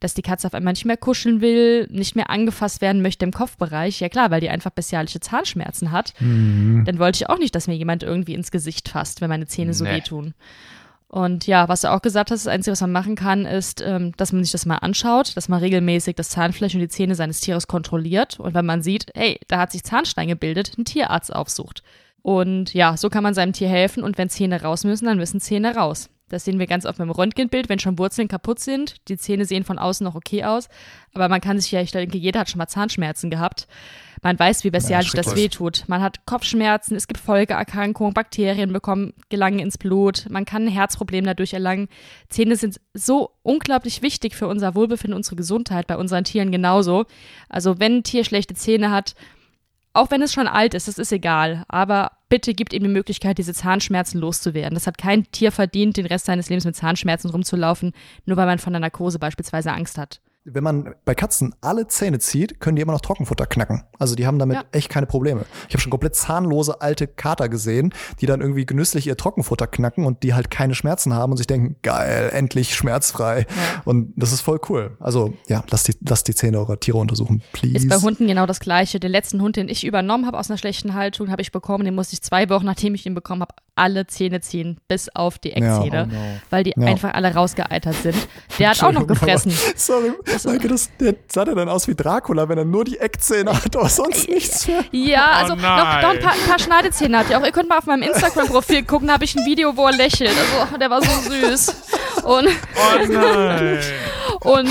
[0.00, 3.32] dass die Katze auf einmal nicht mehr kuscheln will, nicht mehr angefasst werden möchte im
[3.32, 4.00] Kopfbereich.
[4.00, 6.14] Ja klar, weil die einfach bestialische Zahnschmerzen hat.
[6.20, 6.84] Mhm.
[6.86, 9.74] Dann wollte ich auch nicht, dass mir jemand irgendwie ins Gesicht fasst, wenn meine Zähne
[9.74, 9.96] so Nee.
[9.96, 10.32] wehtun.
[11.10, 14.12] Und ja, was du auch gesagt hast, das Einzige, was man machen kann, ist, ähm,
[14.16, 17.40] dass man sich das mal anschaut, dass man regelmäßig das Zahnfleisch und die Zähne seines
[17.40, 21.82] Tieres kontrolliert und wenn man sieht, hey, da hat sich Zahnstein gebildet, einen Tierarzt aufsucht.
[22.22, 25.40] Und ja, so kann man seinem Tier helfen und wenn Zähne raus müssen, dann müssen
[25.40, 26.10] Zähne raus.
[26.30, 28.96] Das sehen wir ganz oft beim Röntgenbild, wenn schon Wurzeln kaputt sind.
[29.08, 30.68] Die Zähne sehen von außen noch okay aus,
[31.12, 33.66] aber man kann sich ja, ich denke, jeder hat schon mal Zahnschmerzen gehabt.
[34.22, 35.44] Man weiß, wie bestialisch das schrecklich.
[35.44, 35.84] wehtut.
[35.88, 41.24] Man hat Kopfschmerzen, es gibt Folgeerkrankungen, Bakterien bekommen, gelangen ins Blut, man kann ein Herzproblem
[41.24, 41.88] dadurch erlangen.
[42.28, 47.06] Zähne sind so unglaublich wichtig für unser Wohlbefinden, unsere Gesundheit, bei unseren Tieren genauso.
[47.48, 49.14] Also wenn ein Tier schlechte Zähne hat,
[49.92, 53.38] auch wenn es schon alt ist, das ist egal, aber bitte gibt ihm die Möglichkeit,
[53.38, 54.74] diese Zahnschmerzen loszuwerden.
[54.74, 57.92] Das hat kein Tier verdient, den Rest seines Lebens mit Zahnschmerzen rumzulaufen,
[58.24, 60.20] nur weil man von der Narkose beispielsweise Angst hat.
[60.44, 63.84] Wenn man bei Katzen alle Zähne zieht, können die immer noch Trockenfutter knacken.
[63.98, 64.64] Also die haben damit Ja.
[64.72, 65.44] echt keine Probleme.
[65.68, 70.06] Ich habe schon komplett zahnlose alte Kater gesehen, die dann irgendwie genüsslich ihr Trockenfutter knacken
[70.06, 73.46] und die halt keine Schmerzen haben und sich denken, geil, endlich schmerzfrei.
[73.84, 74.96] Und das ist voll cool.
[74.98, 77.76] Also ja, lasst die, lasst die Zähne eurer Tiere untersuchen, please.
[77.76, 78.98] Ist bei Hunden genau das Gleiche.
[78.98, 81.84] Den letzten Hund, den ich übernommen habe aus einer schlechten Haltung, habe ich bekommen.
[81.84, 85.38] Den musste ich zwei Wochen, nachdem ich ihn bekommen habe, alle Zähne ziehen, bis auf
[85.38, 86.20] die Eckzähne, oh no.
[86.50, 86.86] weil die Ja.
[86.86, 88.16] einfach alle rausgeeitert sind.
[88.58, 89.52] Der hat auch noch gefressen.
[89.76, 90.12] Sorry,
[90.44, 93.74] danke, das, der sah der dann aus wie Dracula, wenn er nur die Eckzähne hat,
[93.76, 94.84] aber sonst nichts mehr.
[94.92, 96.02] Ja, Oh also noch, nein.
[96.02, 97.44] noch ein, paar, ein paar Schneidezähne hat er auch.
[97.44, 100.30] Ihr könnt mal auf meinem Instagram-Profil gucken, da habe ich ein Video, wo er lächelt.
[100.30, 101.68] Also, der war so süß.
[102.24, 103.78] Und, Oh nein.
[104.40, 104.68] und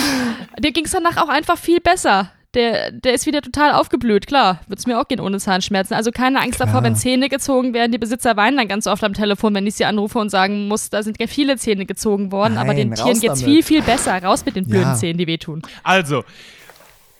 [0.59, 2.31] dir ging es danach auch einfach viel besser.
[2.55, 4.61] Der, der ist wieder total aufgeblüht, klar.
[4.67, 5.93] Würde es mir auch gehen ohne Zahnschmerzen.
[5.93, 6.83] Also keine Angst davor, Klar.
[6.83, 7.91] wenn Zähne gezogen werden.
[7.91, 10.89] Die Besitzer weinen dann ganz oft am Telefon, wenn ich sie anrufe und sagen muss,
[10.89, 13.43] da sind ja viele Zähne gezogen worden, aber den Nein, Tieren geht's damit.
[13.43, 14.23] viel, viel besser.
[14.23, 14.95] Raus mit den blöden Ja.
[14.95, 15.61] Zähnen, die wehtun.
[15.83, 16.23] Also,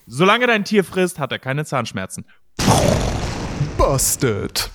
[0.07, 2.25] solange dein Tier frisst, hat er keine Zahnschmerzen.
[3.77, 4.71] Busted.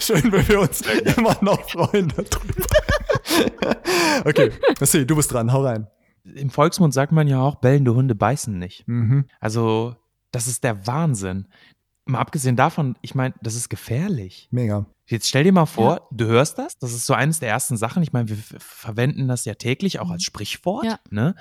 [0.00, 0.82] Schön, wenn wir uns
[1.16, 3.76] immer noch freuen darüber.
[4.24, 5.88] okay, Nassi, du bist dran, hau rein.
[6.34, 8.86] Im Volksmund sagt man ja auch, bellende Hunde beißen nicht.
[8.86, 9.26] Mhm.
[9.40, 9.96] Also,
[10.30, 11.46] das ist der Wahnsinn.
[12.04, 14.48] Mal abgesehen davon, ich meine, das ist gefährlich.
[14.50, 14.86] Mega.
[15.06, 18.02] Jetzt stell dir mal vor, du hörst das, das ist so eines der ersten Sachen.
[18.02, 20.84] Ich meine, wir verwenden das ja täglich auch als Sprichwort.
[20.84, 20.98] Ja.
[21.10, 21.34] Ne?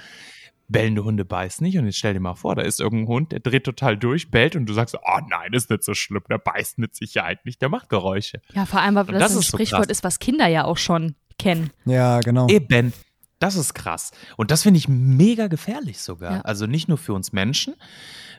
[0.69, 1.77] Bellende Hunde beißen nicht.
[1.77, 4.55] Und jetzt stell dir mal vor, da ist irgendein Hund, der dreht total durch, bellt
[4.55, 7.69] und du sagst, oh nein, ist nicht so schlimm, der beißt mit Sicherheit nicht, der
[7.69, 8.41] macht Geräusche.
[8.53, 9.91] Ja, vor allem, weil das, das ein ist so Sprichwort krass.
[9.91, 11.71] ist, was Kinder ja auch schon kennen.
[11.85, 12.47] Ja, genau.
[12.47, 12.93] Eben.
[13.39, 14.11] Das ist krass.
[14.35, 16.37] Und das finde ich mega gefährlich sogar.
[16.37, 16.41] Ja.
[16.41, 17.75] Also nicht nur für uns Menschen,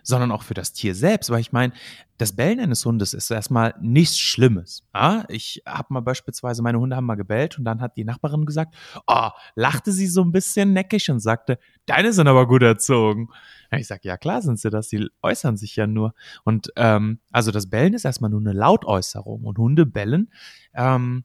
[0.02, 1.30] sondern auch für das Tier selbst.
[1.30, 1.72] Weil ich meine,
[2.16, 4.82] das Bellen eines Hundes ist erstmal nichts Schlimmes.
[4.92, 5.24] Ja?
[5.28, 8.74] Ich habe mal beispielsweise, meine Hunde haben mal gebellt und dann hat die Nachbarin gesagt,
[9.06, 13.28] oh, lachte sie so ein bisschen neckig und sagte, deine sind aber gut erzogen.
[13.70, 16.12] Ja, Ich sag, ja klar sind sie das, die äußern sich ja nur.
[16.42, 20.32] Und ähm, also das Bellen ist erstmal nur eine Lautäußerung und Hunde bellen,
[20.74, 21.24] ähm,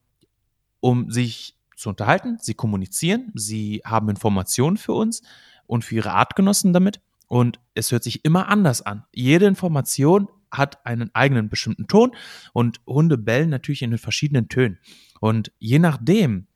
[0.79, 2.38] um sich zu unterhalten.
[2.39, 5.21] Sie kommunizieren, sie haben Informationen für uns
[5.65, 7.01] und für ihre Artgenossen damit.
[7.27, 9.05] Und es hört sich immer anders an.
[9.12, 12.15] Jede Information hat einen eigenen bestimmten Ton
[12.53, 14.77] und Hunde bellen natürlich in den verschiedenen Tönen.
[15.19, 16.47] Und je nachdem,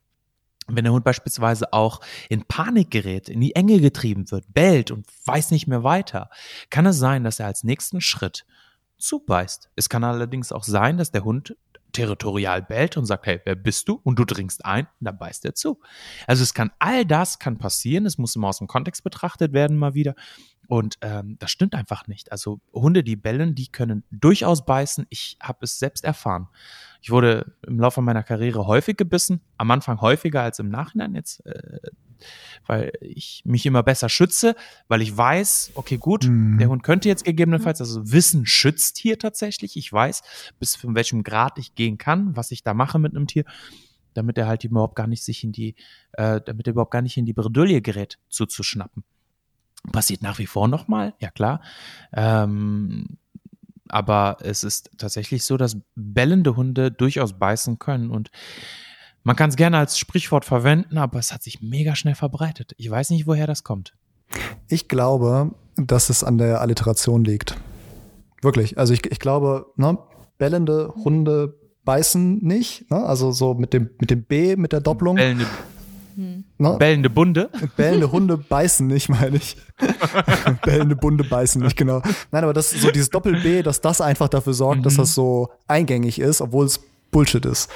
[0.67, 5.07] wenn der Hund beispielsweise auch in Panik gerät, in die Enge getrieben wird, bellt und
[5.25, 6.29] weiß nicht mehr weiter,
[6.69, 8.45] kann es sein, dass er als nächsten Schritt
[8.97, 9.69] zubeißt.
[9.75, 11.55] Es kann allerdings auch sein, dass der Hund
[11.91, 13.99] territorial bellt und sagt, hey, wer bist du?
[14.03, 15.79] Und du dringst ein, dann beißt er zu.
[16.27, 19.77] Also es kann, all das kann passieren, es muss immer aus dem Kontext betrachtet werden
[19.77, 20.15] mal wieder.
[20.67, 22.31] Und ähm, das stimmt einfach nicht.
[22.31, 25.05] Also Hunde, die bellen, die können durchaus beißen.
[25.09, 26.49] Ich habe es selbst erfahren.
[27.01, 31.45] Ich wurde im Laufe meiner Karriere häufig gebissen, am Anfang häufiger als im Nachhinein jetzt,
[31.45, 31.79] äh,
[32.65, 34.55] weil ich mich immer besser schütze,
[34.87, 36.57] weil ich weiß, okay, gut, mhm.
[36.57, 39.77] der Hund könnte jetzt gegebenenfalls, also Wissen schützt hier tatsächlich.
[39.77, 40.21] Ich weiß,
[40.59, 43.45] bis von welchem Grad ich gehen kann, was ich da mache mit einem Tier
[44.13, 45.75] damit er halt überhaupt gar nicht sich in die,
[46.13, 49.03] äh, damit er überhaupt gar nicht in die Bredouille gerät, zuzuschnappen.
[49.91, 51.61] Passiert nach wie vor nochmal, ja klar.
[52.13, 53.19] Ähm,
[53.89, 58.31] aber es ist tatsächlich so, dass bellende Hunde durchaus beißen können und
[59.27, 62.73] man kann es gerne als Sprichwort verwenden, aber es hat sich mega schnell verbreitet.
[62.77, 63.93] Ich weiß nicht, woher das kommt.
[64.69, 67.57] Ich glaube, dass es an der Alliteration liegt.
[68.41, 68.77] Wirklich.
[68.77, 69.97] Also ich, ich glaube, ne,
[70.37, 72.89] bellende Hunde beißen nicht.
[72.89, 73.03] Ne?
[73.03, 75.17] Also so mit dem, mit dem B, mit der Doppelung.
[75.17, 75.45] Bellende
[76.15, 76.45] hm.
[76.79, 77.49] Bellende Bunde?
[77.75, 79.57] Bellende Hunde beißen nicht, meine ich.
[80.63, 82.01] Bellende Bunde beißen nicht, genau.
[82.31, 84.83] Nein, aber das so dieses Doppel-B, dass das einfach dafür sorgt, mhm.
[84.83, 86.79] dass das so eingängig ist, obwohl es
[87.11, 87.69] Bullshit ist.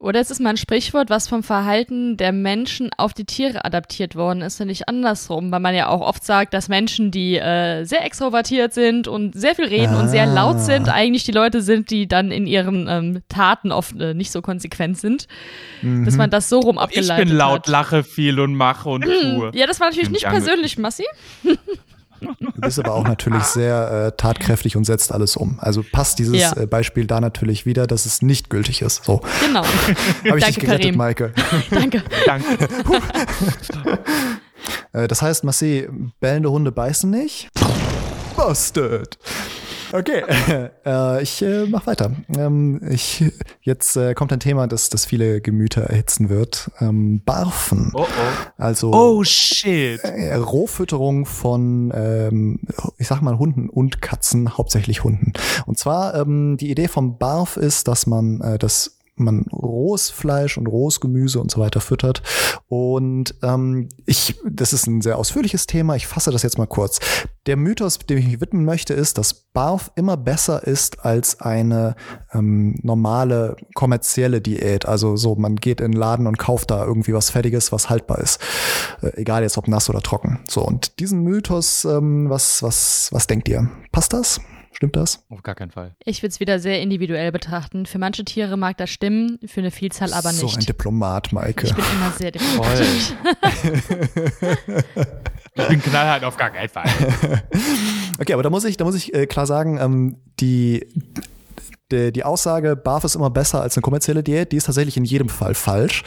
[0.00, 4.14] Oder es ist mal ein Sprichwort, was vom Verhalten der Menschen auf die Tiere adaptiert
[4.14, 7.82] worden ist und nicht andersrum, weil man ja auch oft sagt, dass Menschen, die äh,
[7.82, 10.00] sehr extrovertiert sind und sehr viel reden ah.
[10.00, 10.60] und sehr laut ah.
[10.60, 14.40] sind, eigentlich die Leute sind, die dann in ihren ähm, Taten oft äh, nicht so
[14.40, 15.26] konsequent sind.
[15.82, 16.04] Mhm.
[16.04, 17.18] Dass man das so rum abgeleitet hat.
[17.18, 17.68] Ich bin laut, hat.
[17.68, 19.50] lache viel und mache und tue.
[19.52, 21.06] Ja, das war natürlich nicht persönlich, Massi.
[22.20, 25.58] Du bist aber auch natürlich sehr äh, tatkräftig und setzt alles um.
[25.60, 26.56] Also passt dieses ja.
[26.56, 29.04] äh, Beispiel da natürlich wieder, dass es nicht gültig ist.
[29.04, 29.20] So.
[29.40, 29.64] Genau.
[29.64, 29.68] Habe
[30.22, 30.96] ich Danke, dich gerettet, Karim.
[30.96, 31.32] Maike.
[31.70, 32.02] Danke.
[32.26, 32.68] Danke.
[34.92, 35.88] äh, das heißt, Marci,
[36.20, 37.48] bellende Hunde beißen nicht?
[38.36, 39.18] Busted.
[39.92, 40.22] Okay,
[40.86, 42.12] äh, ich äh, mach weiter.
[42.36, 43.24] Ähm, ich,
[43.62, 46.70] jetzt äh, kommt ein Thema, das, das viele Gemüter erhitzen wird.
[46.80, 47.92] Ähm, Barfen.
[47.94, 48.06] Oh, oh.
[48.58, 50.02] Also oh, shit.
[50.04, 52.60] Äh, Rohfütterung von, ähm,
[52.98, 55.32] ich sag mal, Hunden und Katzen, hauptsächlich Hunden.
[55.64, 60.58] Und zwar, ähm, die Idee vom Barf ist, dass man äh, das man rohes Fleisch
[60.58, 62.22] und rohes Gemüse und so weiter füttert.
[62.68, 65.96] Und ähm, ich, das ist ein sehr ausführliches Thema.
[65.96, 67.00] Ich fasse das jetzt mal kurz.
[67.46, 71.96] Der Mythos, dem ich mich widmen möchte, ist, dass Barf immer besser ist als eine
[72.32, 74.86] ähm, normale kommerzielle Diät.
[74.86, 78.18] Also so, man geht in den Laden und kauft da irgendwie was Fertiges, was haltbar
[78.18, 78.40] ist.
[79.02, 80.40] Äh, egal jetzt ob nass oder trocken.
[80.48, 83.70] So, und diesen Mythos, ähm, was, was, was denkt ihr?
[83.92, 84.40] Passt das?
[84.78, 85.24] Stimmt das?
[85.28, 85.96] Auf gar keinen Fall.
[86.04, 87.84] Ich würde es wieder sehr individuell betrachten.
[87.84, 90.40] Für manche Tiere mag das stimmen, für eine Vielzahl aber nicht.
[90.40, 91.66] So ein Diplomat, Maike.
[91.66, 93.12] Ich bin immer sehr diplomatisch.
[95.56, 96.86] ich bin knallhart auf gar keinen Fall.
[98.20, 100.86] okay, aber da muss ich, da muss ich äh, klar sagen, ähm, die
[101.90, 105.04] die, die Aussage, BAF ist immer besser als eine kommerzielle Diät, die ist tatsächlich in
[105.04, 106.04] jedem Fall falsch,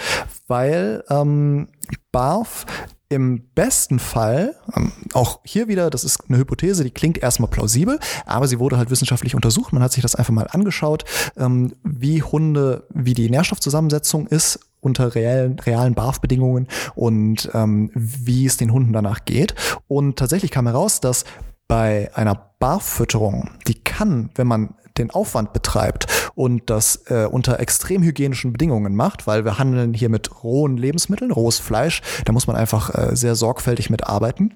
[0.47, 1.67] weil ähm,
[2.13, 2.65] BAF
[3.11, 7.99] im besten Fall, ähm, auch hier wieder, das ist eine Hypothese, die klingt erstmal plausibel,
[8.25, 9.73] aber sie wurde halt wissenschaftlich untersucht.
[9.73, 11.03] Man hat sich das einfach mal angeschaut,
[11.37, 18.55] ähm, wie Hunde, wie die Nährstoffzusammensetzung ist unter realen, realen BAF-Bedingungen und ähm, wie es
[18.55, 19.55] den Hunden danach geht.
[19.89, 21.25] Und tatsächlich kam heraus, dass
[21.67, 28.03] bei einer Barfütterung, die kann, wenn man den Aufwand betreibt und das äh, unter extrem
[28.03, 32.55] hygienischen Bedingungen macht, weil wir handeln hier mit rohen Lebensmitteln, rohes Fleisch, da muss man
[32.55, 34.53] einfach äh, sehr sorgfältig mit arbeiten.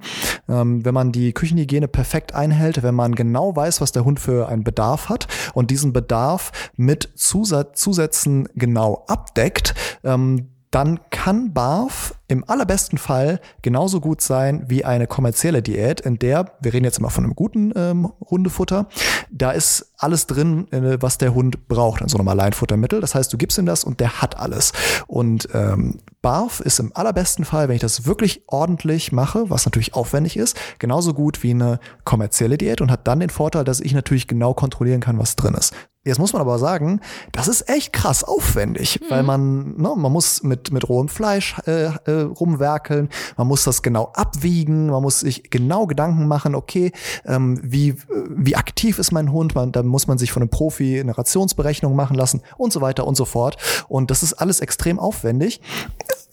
[0.48, 4.50] Ähm, wenn man die Küchenhygiene perfekt einhält, wenn man genau weiß, was der Hund für
[4.50, 12.16] einen Bedarf hat und diesen Bedarf mit Zusatz, Zusätzen genau abdeckt, ähm, dann kann BARF
[12.28, 16.98] im allerbesten Fall genauso gut sein wie eine kommerzielle Diät, in der, wir reden jetzt
[17.00, 18.90] immer von einem guten ähm, Hundefutter,
[19.32, 23.00] da ist alles drin, äh, was der Hund braucht in so einem Alleinfuttermittel.
[23.00, 24.74] Das heißt, du gibst ihm das und der hat alles.
[25.08, 29.94] Und ähm, BARF ist im allerbesten Fall, wenn ich das wirklich ordentlich mache, was natürlich
[29.94, 33.94] aufwendig ist, genauso gut wie eine kommerzielle Diät und hat dann den Vorteil, dass ich
[33.94, 35.74] natürlich genau kontrollieren kann, was drin ist.
[36.06, 39.06] Jetzt muss man aber sagen, das ist echt krass aufwendig, mhm.
[39.10, 43.82] weil man, ne, man muss mit, mit rohem Fleisch äh, äh, rumwerkeln, man muss das
[43.82, 46.92] genau abwiegen, man muss sich genau Gedanken machen, okay,
[47.26, 47.96] ähm, wie,
[48.30, 51.96] wie aktiv ist mein Hund, man, da muss man sich von einem Profi eine Rationsberechnung
[51.96, 53.58] machen lassen und so weiter und so fort.
[53.88, 55.60] Und das ist alles extrem aufwendig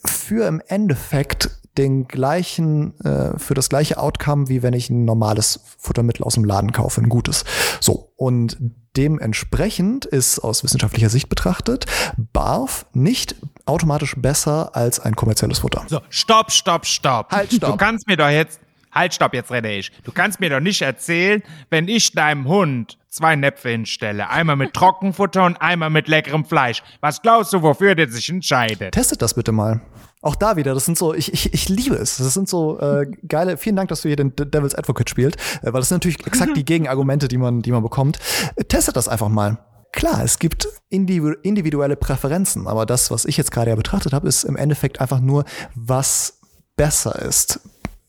[0.05, 5.61] für im Endeffekt den gleichen, äh, für das gleiche Outcome, wie wenn ich ein normales
[5.79, 7.45] Futtermittel aus dem Laden kaufe, ein gutes.
[7.81, 8.13] So.
[8.17, 8.59] Und
[8.97, 11.87] dementsprechend ist aus wissenschaftlicher Sicht betrachtet
[12.33, 15.85] BARF nicht automatisch besser als ein kommerzielles Futter.
[15.89, 17.31] So, stopp, stopp, stopp.
[17.31, 17.71] Halt, stopp.
[17.71, 18.61] Du kannst mir doch jetzt,
[18.93, 19.93] halt, stopp, jetzt rede ich.
[20.05, 24.29] Du kannst mir doch nicht erzählen, wenn ich deinem Hund zwei Näpfe hinstelle.
[24.31, 26.83] Einmal mit Trockenfutter und einmal mit leckerem Fleisch.
[27.01, 28.95] Was glaubst du, wofür der sich entscheidet?
[28.95, 29.81] Testet das bitte mal.
[30.23, 32.17] Auch da wieder, das sind so, ich, ich, ich liebe es.
[32.17, 35.73] Das sind so äh, geile, vielen Dank, dass du hier den Devil's Advocate spielst, äh,
[35.73, 38.19] weil das sind natürlich exakt die Gegenargumente, die man, die man bekommt.
[38.57, 39.59] Äh, testet das einfach mal.
[39.93, 44.45] Klar, es gibt individuelle Präferenzen, aber das, was ich jetzt gerade ja betrachtet habe, ist
[44.45, 46.39] im Endeffekt einfach nur, was
[46.77, 47.61] besser ist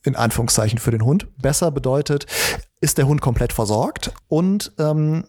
[0.02, 1.26] in Anführungszeichen für den Hund.
[1.38, 2.26] Besser bedeutet,
[2.80, 5.24] ist der Hund komplett versorgt und ähm,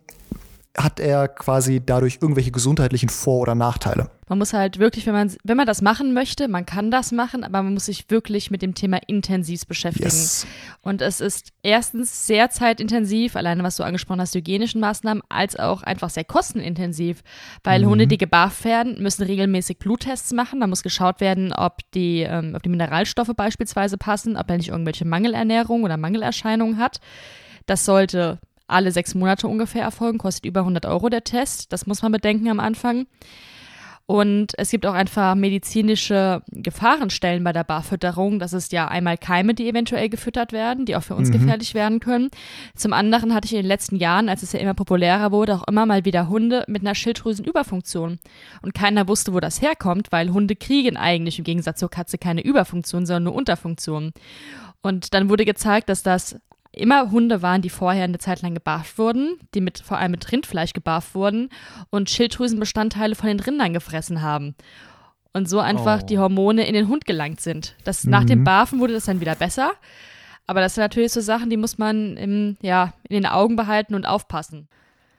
[0.77, 4.09] hat er quasi dadurch irgendwelche gesundheitlichen Vor- oder Nachteile.
[4.27, 7.43] Man muss halt wirklich, wenn man, wenn man das machen möchte, man kann das machen,
[7.43, 10.05] aber man muss sich wirklich mit dem Thema intensiv beschäftigen.
[10.05, 10.47] Yes.
[10.81, 15.83] Und es ist erstens sehr zeitintensiv, alleine was du angesprochen hast, hygienischen Maßnahmen, als auch
[15.83, 17.21] einfach sehr kostenintensiv,
[17.63, 17.89] weil mhm.
[17.89, 20.59] Hunde, die gebarft werden, müssen regelmäßig Bluttests machen.
[20.59, 24.69] Da muss geschaut werden, ob die, ähm, ob die Mineralstoffe beispielsweise passen, ob er nicht
[24.69, 26.99] irgendwelche Mangelernährung oder Mangelerscheinungen hat.
[27.67, 31.71] Das sollte alle sechs Monate ungefähr erfolgen, kostet über 100 Euro der Test.
[31.71, 33.07] Das muss man bedenken am Anfang.
[34.07, 38.37] Und es gibt auch einfach medizinische Gefahrenstellen bei der Barfütterung.
[38.37, 41.33] Das ist ja einmal Keime, die eventuell gefüttert werden, die auch für uns mhm.
[41.33, 42.29] gefährlich werden können.
[42.75, 45.67] Zum anderen hatte ich in den letzten Jahren, als es ja immer populärer wurde, auch
[45.67, 48.19] immer mal wieder Hunde mit einer Schilddrüsenüberfunktion.
[48.61, 52.41] Und keiner wusste, wo das herkommt, weil Hunde kriegen eigentlich im Gegensatz zur Katze keine
[52.41, 54.11] Überfunktion, sondern nur Unterfunktion.
[54.83, 56.35] Und dann wurde gezeigt, dass das
[56.75, 60.31] immer Hunde waren, die vorher eine Zeit lang gebarft wurden, die mit, vor allem mit
[60.31, 61.49] Rindfleisch gebarft wurden
[61.89, 64.55] und Schilddrüsenbestandteile von den Rindern gefressen haben.
[65.33, 66.05] Und so einfach oh.
[66.05, 67.75] die Hormone in den Hund gelangt sind.
[67.83, 68.11] Das, mhm.
[68.11, 69.71] Nach dem Barfen wurde das dann wieder besser.
[70.47, 73.95] Aber das sind natürlich so Sachen, die muss man im, ja, in den Augen behalten
[73.95, 74.67] und aufpassen.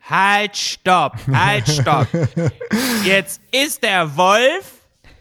[0.09, 2.07] Halt, stopp, halt, stopp.
[3.05, 4.76] Jetzt ist der Wolf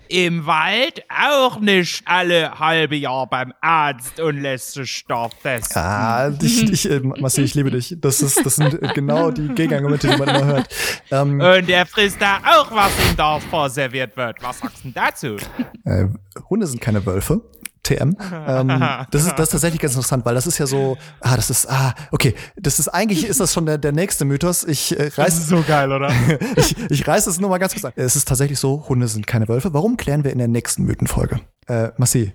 [0.10, 5.82] im Wald auch nicht alle halbe Jahr beim Arzt und lässt sich Stoff testen.
[5.82, 7.96] Ah, ich, ich, äh, Massi, ich liebe dich.
[8.00, 10.68] Das, ist, das sind genau die Gegenargumente, die man immer hört.
[11.12, 14.42] Ähm, und er frisst da auch, was ihm da vorserviert wird.
[14.42, 15.36] Was sagst du dazu?
[15.84, 16.06] Äh,
[16.50, 17.42] Hunde sind keine Wölfe.
[17.86, 18.16] TM.
[18.48, 18.68] Ähm,
[19.12, 21.70] das, ist, das ist tatsächlich ganz interessant, weil das ist ja so, ah, das ist,
[21.70, 24.64] ah, okay, das ist eigentlich ist das schon der, der nächste Mythos.
[24.64, 26.12] Ich äh, reiß, das ist so geil, oder?
[26.56, 27.94] ich, ich reiß es nur mal ganz kurz an.
[27.96, 29.74] Es ist tatsächlich so, Hunde sind keine Wölfe.
[29.74, 31.40] Warum klären wir in der nächsten Mythenfolge?
[31.68, 32.34] Äh, Massi,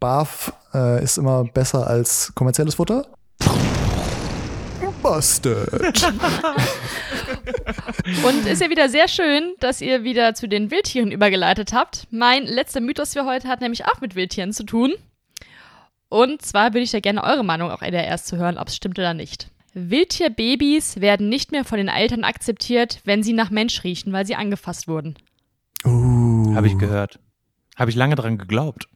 [0.00, 3.06] Barf äh, ist immer besser als kommerzielles Futter?
[5.02, 5.68] Busted.
[8.24, 12.06] Und ist ja wieder sehr schön, dass ihr wieder zu den Wildtieren übergeleitet habt.
[12.10, 14.94] Mein letzter Mythos für heute hat nämlich auch mit Wildtieren zu tun.
[16.08, 18.98] Und zwar würde ich ja gerne eure Meinung auch erst zu hören, ob es stimmt
[18.98, 19.48] oder nicht.
[19.74, 24.34] Wildtierbabys werden nicht mehr von den Eltern akzeptiert, wenn sie nach Mensch riechen, weil sie
[24.34, 25.14] angefasst wurden.
[25.84, 26.54] Uh.
[26.54, 27.20] Habe ich gehört.
[27.76, 28.88] Habe ich lange dran geglaubt.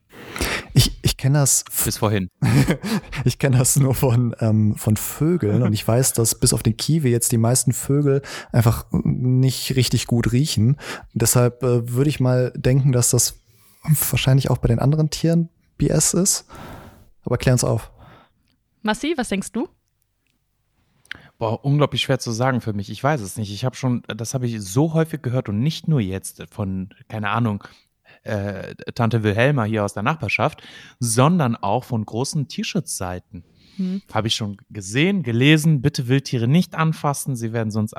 [1.15, 1.65] Ich, kenne das.
[1.85, 2.29] Bis vorhin.
[3.25, 6.77] ich kenne das nur von, ähm, von Vögeln und ich weiß, dass bis auf den
[6.77, 10.77] Kiwi jetzt die meisten Vögel einfach nicht richtig gut riechen.
[11.13, 13.39] Deshalb äh, würde ich mal denken, dass das
[14.11, 16.47] wahrscheinlich auch bei den anderen Tieren BS ist.
[17.23, 17.93] Aber klär uns auf.
[18.83, 19.69] Massi, was denkst du?
[21.39, 22.91] Boah, unglaublich schwer zu sagen für mich.
[22.91, 23.53] Ich weiß es nicht.
[23.53, 27.31] Ich habe schon, das habe ich so häufig gehört und nicht nur jetzt von, keine
[27.31, 27.63] Ahnung,
[28.25, 30.63] äh, Tante Wilhelma hier aus der Nachbarschaft,
[30.99, 33.45] sondern auch von großen Tierschutzseiten.
[33.77, 34.03] Hm.
[34.13, 37.95] Habe ich schon gesehen, gelesen, bitte Wildtiere nicht anfassen, sie werden sonst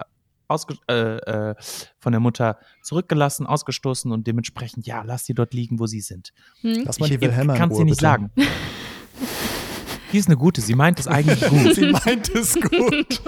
[0.87, 1.55] äh, äh,
[1.97, 6.33] von der Mutter zurückgelassen, ausgestoßen und dementsprechend, ja, lass sie dort liegen, wo sie sind.
[6.61, 6.83] Hm.
[6.85, 8.01] Lass mal die Wilhelma Ich kann sie nicht bitte.
[8.01, 8.31] sagen.
[10.11, 11.75] Die ist eine gute, sie meint es eigentlich gut.
[11.75, 12.71] sie meint es gut.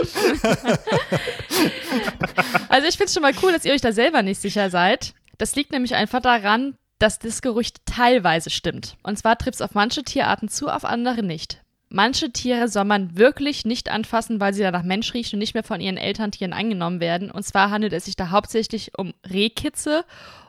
[2.70, 5.14] also ich finde es schon mal cool, dass ihr euch da selber nicht sicher seid.
[5.38, 8.98] Das liegt nämlich einfach daran, dass das Gerücht teilweise stimmt.
[9.04, 11.62] Und zwar trifft es auf manche Tierarten zu, auf andere nicht.
[11.90, 15.64] Manche Tiere soll man wirklich nicht anfassen, weil sie danach Mensch riechen und nicht mehr
[15.64, 17.32] von ihren Elterntieren angenommen werden.
[17.32, 20.04] Und zwar handelt es sich da hauptsächlich um Rehkitze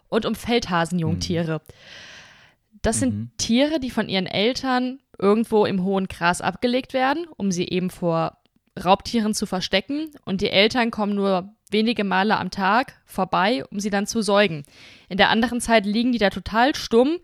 [0.09, 1.61] und um Feldhasenjungtiere.
[2.83, 3.31] Das sind mhm.
[3.39, 8.39] Tiere, die von ihren Eltern irgendwo im hohen Gras abgelegt werden, um sie eben vor
[8.83, 10.11] Raubtieren zu verstecken.
[10.25, 14.64] Und die Eltern kommen nur wenige Male am Tag vorbei, um sie dann zu säugen.
[15.09, 17.18] In der anderen Zeit liegen die da total stumm,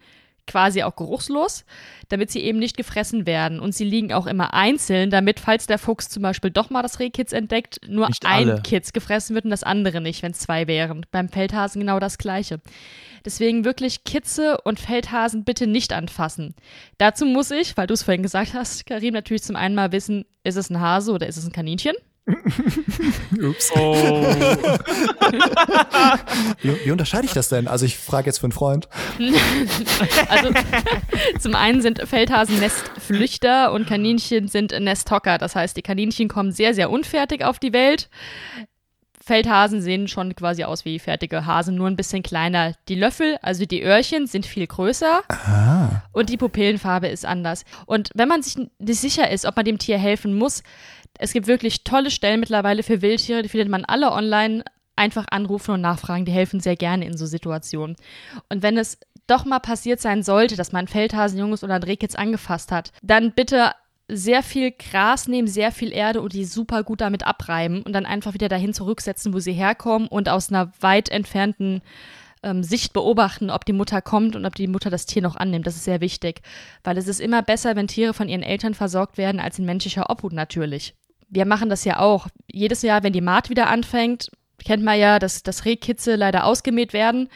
[0.46, 1.64] quasi auch geruchslos,
[2.08, 3.60] damit sie eben nicht gefressen werden.
[3.60, 7.00] Und sie liegen auch immer einzeln, damit, falls der Fuchs zum Beispiel doch mal das
[7.00, 8.62] Rehkitz entdeckt, nur nicht ein alle.
[8.62, 11.06] Kitz gefressen wird und das andere nicht, wenn es zwei wären.
[11.10, 12.60] Beim Feldhasen genau das gleiche.
[13.24, 16.54] Deswegen wirklich Kitze und Feldhasen bitte nicht anfassen.
[16.98, 20.26] Dazu muss ich, weil du es vorhin gesagt hast, Karim, natürlich zum einen mal wissen,
[20.42, 21.96] ist es ein Hase oder ist es ein Kaninchen?
[23.42, 23.70] Ups.
[23.76, 23.94] Oh.
[26.62, 27.68] Wie, wie unterscheide ich das denn?
[27.68, 28.88] Also ich frage jetzt für einen Freund.
[30.28, 30.50] Also
[31.38, 35.38] zum einen sind Feldhasen Nestflüchter und Kaninchen sind Nesthocker.
[35.38, 38.08] Das heißt, die Kaninchen kommen sehr, sehr unfertig auf die Welt.
[39.24, 42.74] Feldhasen sehen schon quasi aus wie fertige Hasen, nur ein bisschen kleiner.
[42.88, 46.02] Die Löffel, also die Öhrchen, sind viel größer Ah.
[46.12, 47.64] und die Pupillenfarbe ist anders.
[47.86, 50.62] Und wenn man sich nicht sicher ist, ob man dem Tier helfen muss,
[51.18, 54.64] es gibt wirklich tolle Stellen mittlerweile für Wildtiere, die findet man alle online.
[54.96, 57.96] Einfach anrufen und nachfragen, die helfen sehr gerne in so Situationen.
[58.48, 58.96] Und wenn es
[59.26, 63.72] doch mal passiert sein sollte, dass man Feldhasenjunges oder einen Rehkitz angefasst hat, dann bitte
[64.08, 68.06] sehr viel Gras nehmen, sehr viel Erde und die super gut damit abreiben und dann
[68.06, 71.80] einfach wieder dahin zurücksetzen, wo sie herkommen und aus einer weit entfernten
[72.42, 75.66] ähm, Sicht beobachten, ob die Mutter kommt und ob die Mutter das Tier noch annimmt.
[75.66, 76.42] Das ist sehr wichtig,
[76.84, 80.10] weil es ist immer besser, wenn Tiere von ihren Eltern versorgt werden, als in menschlicher
[80.10, 80.94] Obhut natürlich.
[81.34, 82.28] Wir machen das ja auch.
[82.50, 84.30] Jedes Jahr, wenn die Maat wieder anfängt,
[84.64, 87.28] kennt man ja, dass, dass Rehkitze leider ausgemäht werden,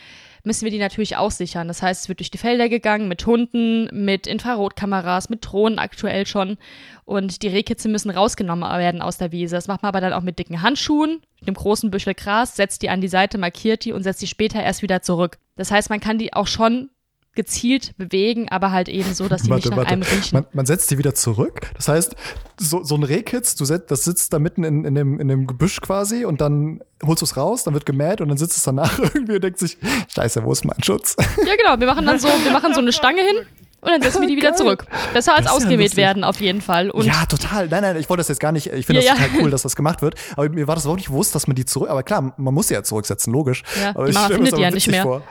[0.44, 1.68] müssen wir die natürlich auch sichern.
[1.68, 6.26] Das heißt, es wird durch die Felder gegangen mit Hunden, mit Infrarotkameras, mit Drohnen aktuell
[6.26, 6.58] schon.
[7.04, 9.56] Und die Rehkitze müssen rausgenommen werden aus der Wiese.
[9.56, 12.82] Das macht man aber dann auch mit dicken Handschuhen, mit einem großen Büschel Gras, setzt
[12.82, 15.38] die an die Seite, markiert die und setzt die später erst wieder zurück.
[15.56, 16.90] Das heißt, man kann die auch schon
[17.38, 20.34] gezielt bewegen, aber halt eben so, dass die nicht nach einem riechen.
[20.34, 21.70] Man, man setzt die wieder zurück.
[21.76, 22.16] Das heißt,
[22.58, 25.46] so, so ein Rehkitz, du setzt, das sitzt da mitten in, in, dem, in dem
[25.46, 28.64] Gebüsch quasi und dann holst du es raus, dann wird gemäht und dann sitzt es
[28.64, 29.78] danach irgendwie und denkt sich,
[30.12, 31.14] scheiße, wo ist mein Schutz?
[31.46, 31.78] Ja, genau.
[31.78, 33.46] Wir machen dann so, wir machen so eine Stange hin
[33.80, 34.58] und dann setzen wir die wieder Geil.
[34.58, 34.86] zurück.
[35.14, 36.90] Besser als ja ausgemäht werden, auf jeden Fall.
[36.90, 37.68] Und ja, total.
[37.68, 38.66] Nein, nein, ich wollte das jetzt gar nicht.
[38.66, 39.26] Ich finde Ja, das ja.
[39.28, 40.16] total cool, dass das gemacht wird.
[40.36, 41.88] Aber mir war das überhaupt nicht bewusst, dass man die zurück.
[41.88, 43.62] Aber klar, man muss sie ja zurücksetzen, logisch.
[43.80, 45.04] Ja, aber die ich Mama findet die ja nicht mehr.
[45.04, 45.22] Vor.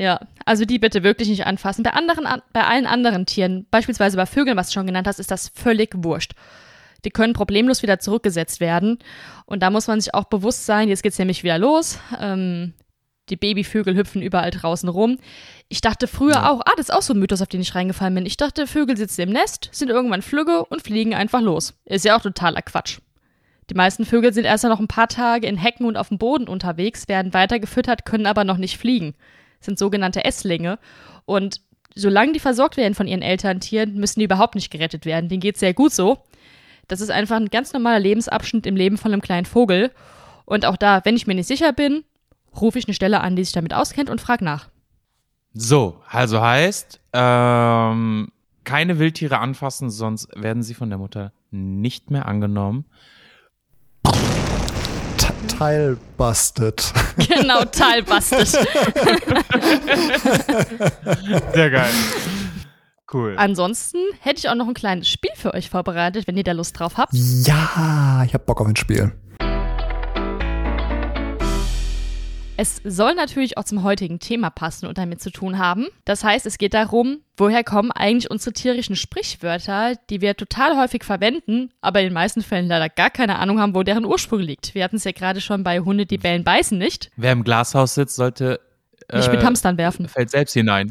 [0.00, 1.82] Ja, also die bitte wirklich nicht anfassen.
[1.82, 5.20] Bei anderen, an, bei allen anderen Tieren, beispielsweise bei Vögeln, was du schon genannt hast,
[5.20, 6.32] ist das völlig wurscht.
[7.04, 8.98] Die können problemlos wieder zurückgesetzt werden.
[9.44, 11.98] Und da muss man sich auch bewusst sein, jetzt geht's nämlich wieder los.
[12.18, 12.72] Ähm,
[13.28, 15.18] die Babyvögel hüpfen überall draußen rum.
[15.68, 18.14] Ich dachte früher auch, ah, das ist auch so ein Mythos, auf den ich reingefallen
[18.14, 18.24] bin.
[18.24, 21.74] Ich dachte, Vögel sitzen im Nest, sind irgendwann flügge und fliegen einfach los.
[21.84, 23.00] Ist ja auch totaler Quatsch.
[23.68, 26.48] Die meisten Vögel sind erst noch ein paar Tage in Hecken und auf dem Boden
[26.48, 29.14] unterwegs, werden weiter gefüttert, können aber noch nicht fliegen.
[29.60, 30.78] Sind sogenannte Esslinge.
[31.24, 31.60] Und
[31.94, 35.28] solange die versorgt werden von ihren Elterntieren, müssen die überhaupt nicht gerettet werden.
[35.28, 36.18] Denen geht's sehr gut so.
[36.88, 39.92] Das ist einfach ein ganz normaler Lebensabschnitt im Leben von einem kleinen Vogel.
[40.44, 42.04] Und auch da, wenn ich mir nicht sicher bin,
[42.60, 44.68] rufe ich eine Stelle an, die sich damit auskennt und frage nach.
[45.52, 48.32] So, also heißt, ähm,
[48.64, 52.84] keine Wildtiere anfassen, sonst werden sie von der Mutter nicht mehr angenommen.
[55.60, 56.82] T- Teil busted.
[57.28, 58.48] Genau, teilbastet.
[61.54, 61.90] Sehr geil.
[63.12, 63.34] Cool.
[63.36, 66.78] Ansonsten hätte ich auch noch ein kleines Spiel für euch vorbereitet, wenn ihr da Lust
[66.78, 67.12] drauf habt.
[67.12, 69.12] ja, ich hab Bock auf ein Spiel.
[72.60, 75.86] Es soll natürlich auch zum heutigen Thema passen und damit zu tun haben.
[76.04, 81.02] Das heißt, es geht darum, woher kommen eigentlich unsere tierischen Sprichwörter, die wir total häufig
[81.02, 84.74] verwenden, aber in den meisten Fällen leider gar keine Ahnung haben, wo deren Ursprung liegt.
[84.74, 87.10] Wir hatten es ja gerade schon bei Hunde, die bellen, beißen nicht.
[87.16, 88.60] Wer im Glashaus sitzt, sollte
[89.10, 90.06] Nicht mit äh, Hamstern werfen.
[90.06, 90.90] fällt selbst hinein.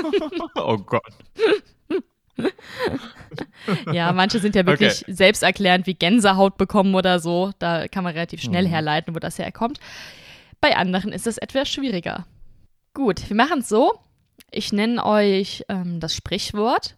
[0.54, 1.02] oh Gott.
[3.92, 7.50] Ja, manche sind ja wirklich selbsterklärend wie Gänsehaut bekommen oder so.
[7.58, 9.80] Da kann man relativ schnell herleiten, wo das herkommt.
[10.60, 12.26] Bei anderen ist es etwas schwieriger.
[12.94, 13.94] Gut, wir machen es so.
[14.50, 16.96] Ich nenne euch ähm, das Sprichwort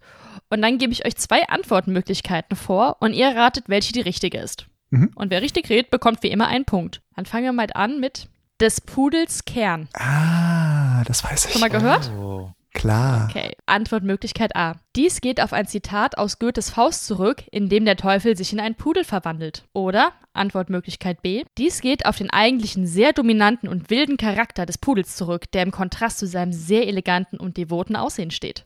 [0.48, 4.66] und dann gebe ich euch zwei Antwortmöglichkeiten vor und ihr ratet, welche die richtige ist.
[4.90, 5.10] Mhm.
[5.14, 7.02] Und wer richtig redet, bekommt wie immer einen Punkt.
[7.16, 8.28] Dann fangen wir mal an mit
[8.60, 9.88] des Pudels Kern.
[9.94, 11.52] Ah, das weiß ich.
[11.52, 12.10] Schon mal gehört?
[12.16, 12.52] Oh.
[12.74, 13.28] Klar.
[13.30, 14.74] Okay, Antwortmöglichkeit A.
[14.96, 18.60] Dies geht auf ein Zitat aus Goethes Faust zurück, in dem der Teufel sich in
[18.60, 19.64] einen Pudel verwandelt.
[19.72, 21.44] Oder Antwortmöglichkeit B.
[21.58, 25.70] Dies geht auf den eigentlichen sehr dominanten und wilden Charakter des Pudels zurück, der im
[25.70, 28.64] Kontrast zu seinem sehr eleganten und devoten Aussehen steht.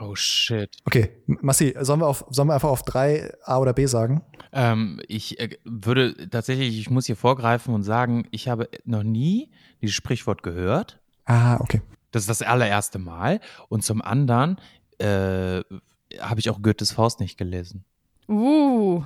[0.00, 0.70] oh shit.
[0.84, 4.22] Okay, Massi, sollen wir, auf, sollen wir einfach auf drei A oder B sagen?
[4.52, 9.50] Ähm, ich äh, würde tatsächlich, ich muss hier vorgreifen und sagen, ich habe noch nie
[9.80, 10.98] dieses Sprichwort gehört.
[11.24, 11.80] Ah, okay.
[12.12, 13.40] Das ist das allererste Mal.
[13.68, 14.58] Und zum anderen
[14.98, 15.62] äh,
[16.20, 17.84] habe ich auch Goethes Faust nicht gelesen.
[18.28, 19.02] Uh,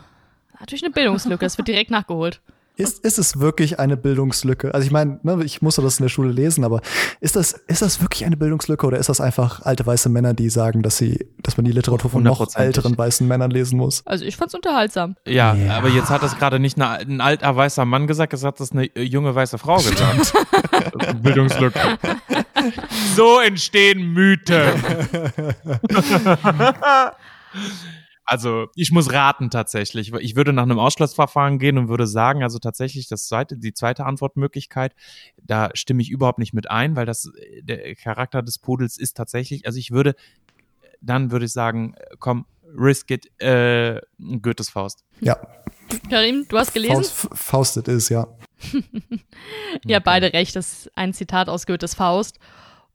[0.61, 2.41] natürlich eine Bildungslücke, das wird direkt nachgeholt.
[2.79, 4.75] Ist, ist es wirklich eine Bildungslücke?
[4.75, 6.83] Also ich meine, ne, ich musste das in der Schule lesen, aber
[7.21, 10.51] ist das, ist das wirklich eine Bildungslücke oder ist das einfach alte weiße Männer, die
[10.51, 14.03] sagen, dass sie, dass man die Literatur von noch älteren weißen Männern lesen muss?
[14.05, 15.17] Also ich fand's unterhaltsam.
[15.27, 15.79] Ja, Ja.
[15.79, 18.73] aber jetzt hat das gerade nicht eine, ein alter weißer Mann gesagt, es hat das
[18.73, 20.35] eine junge weiße Frau gesagt.
[21.23, 21.81] Bildungslücke.
[23.15, 24.73] So entstehen Mythen.
[28.29, 30.13] Also ich muss raten tatsächlich.
[30.13, 34.05] Ich würde nach einem Ausschlussverfahren gehen und würde sagen, also tatsächlich das zweite, die zweite
[34.05, 34.97] Antwortmöglichkeit,
[35.41, 37.31] da stimme ich überhaupt nicht mit ein, weil das
[37.63, 40.17] der Charakter des Pudels ist tatsächlich, also ich würde,
[41.01, 42.47] dann würde ich sagen, komm,
[42.77, 44.01] risk it, äh,
[44.43, 45.05] Goethes Faust.
[45.21, 45.39] Ja,
[46.11, 46.97] Karim, du hast gelesen?
[46.97, 48.09] Faust, Faust it is,
[48.73, 49.19] ja.
[49.87, 50.57] Ja, beide recht.
[50.57, 52.39] Das ist ein Zitat aus Goethes Faust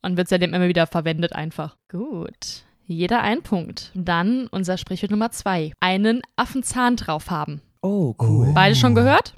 [0.02, 1.76] und wird seitdem immer wieder verwendet einfach.
[1.90, 2.64] Gut.
[2.88, 3.92] Jeder ein Punkt.
[3.94, 5.72] Dann unser Sprichwort Nummer zwei.
[5.80, 7.62] Einen Affenzahn drauf haben.
[7.82, 8.52] Oh, cool.
[8.54, 9.34] Beide schon gehört?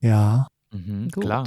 [0.00, 0.46] Ja.
[0.72, 1.24] Mhm, Gut.
[1.24, 1.44] klar.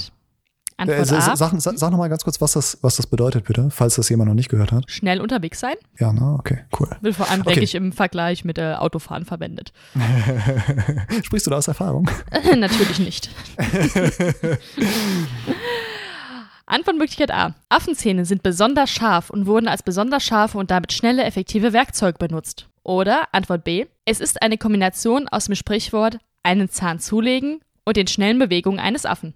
[0.77, 1.35] Antwort Äh, A.
[1.35, 4.09] sag sag, sag noch mal ganz kurz, was das, was das bedeutet, bitte, falls das
[4.09, 4.89] jemand noch nicht gehört hat.
[4.89, 5.75] Schnell unterwegs sein.
[5.99, 6.35] Ja, ne?
[6.39, 6.89] Okay, cool.
[7.01, 7.51] Wird vor allem, Okay.
[7.51, 9.71] denke ich, im Vergleich mit äh, Autofahren verwendet.
[11.23, 12.09] Sprichst du da aus Erfahrung?
[12.57, 13.29] Natürlich nicht.
[16.65, 17.53] Antwortmöglichkeit A.
[17.69, 22.67] Affenzähne sind besonders scharf und wurden als besonders scharfe und damit schnelle, effektive Werkzeug benutzt.
[22.83, 23.85] Oder Antwort B.
[24.05, 29.05] Es ist eine Kombination aus dem Sprichwort einen Zahn zulegen und den schnellen Bewegungen eines
[29.05, 29.33] Affen.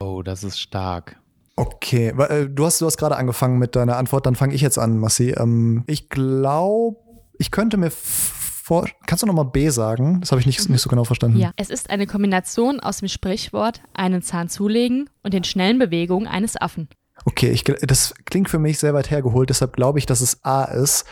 [0.00, 1.20] Oh, das ist stark.
[1.56, 4.78] Okay, äh, du hast, du hast gerade angefangen mit deiner Antwort, dann fange ich jetzt
[4.78, 5.34] an, Massi.
[5.36, 6.96] Ähm, ich glaube,
[7.38, 8.86] ich könnte mir vor.
[9.06, 10.20] Kannst du noch mal B sagen?
[10.20, 11.38] Das habe ich nicht, nicht so genau verstanden.
[11.38, 11.52] Ja.
[11.56, 16.56] Es ist eine Kombination aus dem Sprichwort einen Zahn zulegen und den schnellen Bewegungen eines
[16.56, 16.88] Affen.
[17.26, 20.64] Okay, ich, das klingt für mich sehr weit hergeholt, deshalb glaube ich, dass es A
[20.64, 21.04] ist.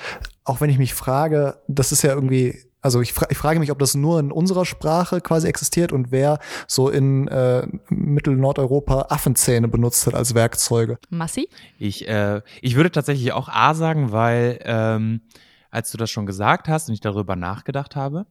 [0.45, 3.71] Auch wenn ich mich frage, das ist ja irgendwie, also ich, fra ich frage mich,
[3.71, 9.69] ob das nur in unserer Sprache quasi existiert und wer so in äh, Mittel-Nordeuropa Affenzähne
[9.69, 10.99] benutzt hat als Werkzeuge.
[11.11, 11.49] Massi?
[11.79, 15.23] Ich, äh, ich würde tatsächlich auch A sagen, weil ähm,
[15.71, 18.27] als du das schon gesagt hast und ich darüber nachgedacht habe,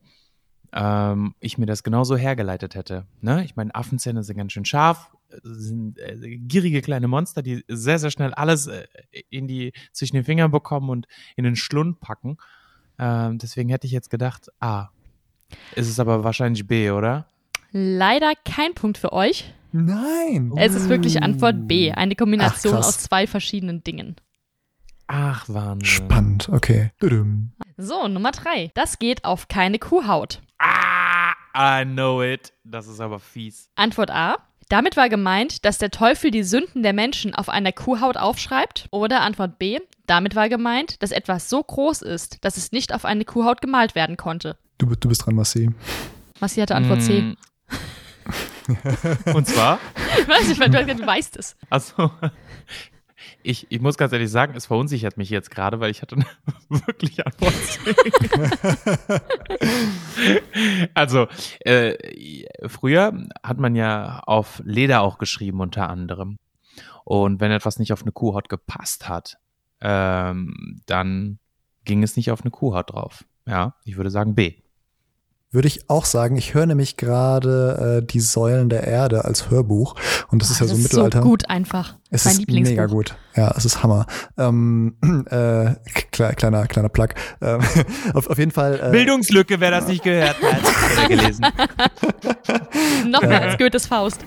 [0.74, 3.06] ähm, ich mir das genauso hergeleitet hätte.
[3.22, 3.44] Ne?
[3.44, 5.12] Ich meine, Affenzähne sind ganz schön scharf,
[5.44, 8.86] sind äh, gierige kleine Monster, die sehr, sehr schnell alles äh,
[9.30, 12.38] in die, zwischen den Fingern bekommen und in den Schlund packen.
[13.00, 14.90] Ähm, deswegen hätte ich jetzt gedacht, A.
[15.76, 17.28] Ist es aber wahrscheinlich B, oder?
[17.72, 19.54] Leider kein Punkt für euch.
[19.72, 20.54] Nein!
[20.56, 21.92] Es ist wirklich Antwort B.
[21.92, 24.16] Eine Kombination Ach, aus zwei verschiedenen Dingen.
[25.08, 25.86] Ach, Wahnsinn.
[25.86, 26.92] Spannend, okay.
[27.78, 28.72] So, Nummer drei.
[28.74, 30.42] Das geht auf keine Kuhhaut.
[30.60, 32.54] Ah, I know it.
[32.64, 33.70] Das ist aber fies.
[33.76, 34.38] Antwort A.
[34.70, 38.88] Damit war gemeint, dass der Teufel die Sünden der Menschen auf einer Kuhhaut aufschreibt.
[38.92, 39.80] Oder Antwort B.
[40.08, 43.96] Damit war gemeint, dass etwas so groß ist, dass es nicht auf eine Kuhhaut gemalt
[43.96, 44.58] werden konnte.
[44.78, 45.70] Du, du bist dran, Massi.
[46.40, 47.22] Massi hatte Antwort C.
[47.22, 47.38] Mm.
[49.34, 49.80] Und zwar?
[50.20, 51.56] Ich weiß nicht, weil du, du weißt es.
[51.70, 52.12] Also,
[53.44, 56.18] ich, ich muss ganz ehrlich sagen, es verunsichert mich jetzt gerade, weil ich hatte
[56.70, 57.54] wirklich Antwort
[60.94, 61.28] also,
[61.62, 61.96] äh,
[62.68, 66.38] früher hat man ja auf Leder auch geschrieben unter anderem.
[67.04, 69.38] Und wenn etwas nicht auf eine Kuhhaut gepasst hat,
[69.82, 71.40] ähm, dann
[71.86, 73.24] ging es nicht auf eine Kuhhaut drauf.
[73.46, 74.56] Ja, ich würde sagen B.
[75.50, 79.96] Würde ich auch sagen, ich höre nämlich gerade äh, die Säulen der Erde als Hörbuch
[80.30, 81.20] und das ist ja so das ist Mittelalter.
[81.22, 81.96] so gut einfach.
[82.10, 82.72] Es mein ist Lieblingsbuch.
[82.72, 83.16] mega gut.
[83.34, 84.06] Ja, es ist Hammer.
[84.38, 84.98] Ähm,
[85.30, 85.36] äh,
[86.12, 87.08] kle- kleiner, kleiner Plug.
[87.42, 87.62] Ähm,
[88.14, 88.78] auf, auf jeden Fall.
[88.82, 91.08] Äh, Bildungslücke, wer das nicht gehört hat.
[91.08, 91.46] Gelesen.
[93.10, 94.26] Noch mehr als Goethes Faust.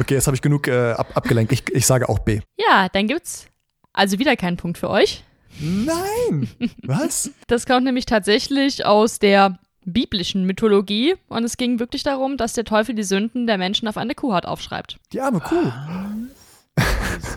[0.00, 1.52] Okay, jetzt habe ich genug äh, ab, abgelenkt.
[1.52, 2.40] Ich, ich sage auch B.
[2.56, 3.46] Ja, dann gibt's
[3.92, 5.22] also wieder keinen Punkt für euch.
[5.60, 6.48] Nein!
[6.82, 7.30] Was?
[7.46, 12.64] Das kommt nämlich tatsächlich aus der biblischen Mythologie und es ging wirklich darum, dass der
[12.64, 14.98] Teufel die Sünden der Menschen auf eine Kuhhaut aufschreibt.
[15.12, 15.72] Die arme Kuh.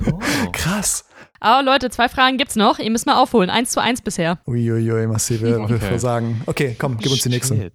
[0.03, 0.19] So.
[0.53, 1.05] Krass.
[1.39, 2.79] Aber Leute, zwei Fragen gibt's noch.
[2.79, 3.49] Ihr müsst mal aufholen.
[3.49, 4.39] Eins zu eins bisher.
[4.47, 5.41] Uiuiui, massiv.
[5.41, 5.75] Wir Okay.
[5.75, 5.97] okay.
[5.99, 6.41] sagen.
[6.47, 7.71] Okay, komm, gib uns die nächste.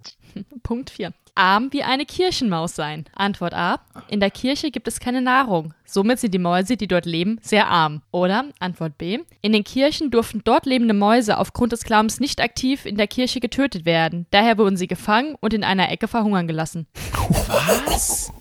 [0.62, 1.12] Punkt 4.
[1.34, 3.06] Arm wie eine Kirchenmaus sein.
[3.14, 3.80] Antwort A.
[4.08, 5.72] In der Kirche gibt es keine Nahrung.
[5.84, 8.02] Somit sind die Mäuse, die dort leben, sehr arm.
[8.10, 9.20] Oder Antwort B.
[9.40, 13.40] In den Kirchen durften dort lebende Mäuse aufgrund des Glaubens nicht aktiv in der Kirche
[13.40, 14.26] getötet werden.
[14.30, 16.86] Daher wurden sie gefangen und in einer Ecke verhungern gelassen.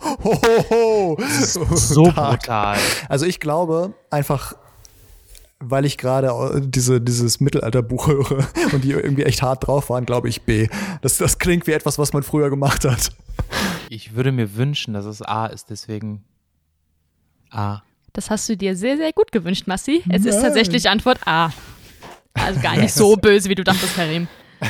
[0.00, 1.18] Hohoho.
[1.74, 2.78] So brutal.
[3.08, 4.54] Also ich glaube einfach,
[5.60, 10.28] weil ich gerade diese, dieses Mittelalterbuch höre und die irgendwie echt hart drauf waren, glaube
[10.28, 10.68] ich B.
[11.02, 13.10] Das, das klingt wie etwas, was man früher gemacht hat.
[13.88, 16.24] Ich würde mir wünschen, dass es A ist, deswegen
[17.50, 17.82] A.
[18.12, 20.02] Das hast du dir sehr, sehr gut gewünscht, Massi.
[20.08, 20.44] Es ist Nein.
[20.44, 21.50] tatsächlich Antwort A.
[22.34, 24.28] Also gar nicht so böse, wie du dachtest, Karim.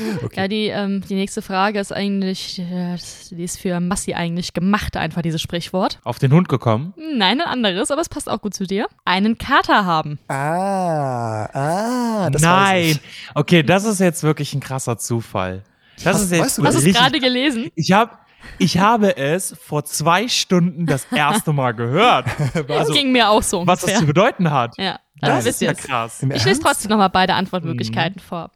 [0.34, 2.96] Ja, die, ähm, die nächste Frage ist eigentlich, äh,
[3.30, 5.98] die ist für Massi eigentlich gemacht, einfach dieses Sprichwort.
[6.04, 6.94] Auf den Hund gekommen?
[6.96, 8.86] Nein, ein anderes, aber es passt auch gut zu dir.
[9.04, 10.18] Einen Kater haben.
[10.28, 12.84] Ah, ah, das weiß Nein.
[12.86, 13.00] ich.
[13.34, 15.62] Okay, das ist jetzt wirklich ein krasser Zufall.
[15.96, 17.70] Das Hast- ist jetzt weißt du Du hast es richtig- gerade gelesen.
[17.74, 18.12] Ich habe
[18.58, 22.26] ich habe es vor zwei Stunden das erste Mal gehört.
[22.68, 24.00] Das ging mir auch so Was das ungefähr.
[24.00, 24.78] zu bedeuten hat.
[24.78, 26.22] Ja, also Das ist ja krass.
[26.32, 28.50] Ich lese trotzdem nochmal beide Antwortmöglichkeiten vor.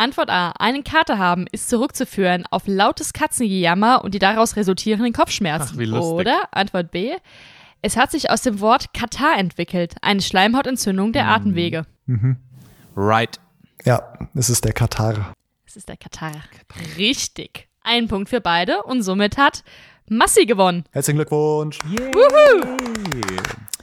[0.00, 0.52] Antwort A.
[0.60, 5.72] Einen Kater haben ist zurückzuführen auf lautes Katzengejammer und die daraus resultierenden Kopfschmerzen.
[5.74, 6.12] Ach, wie lustig.
[6.12, 7.16] Oder Antwort B.
[7.82, 11.84] Es hat sich aus dem Wort Katar entwickelt, eine Schleimhautentzündung der Atemwege.
[12.96, 13.40] Right.
[13.84, 15.32] Ja, es ist der Katar.
[15.66, 16.32] Es ist der Katar.
[16.96, 17.68] Richtig.
[17.82, 19.64] Ein Punkt für beide und somit hat
[20.08, 20.84] Massi gewonnen.
[20.92, 21.78] Herzlichen Glückwunsch.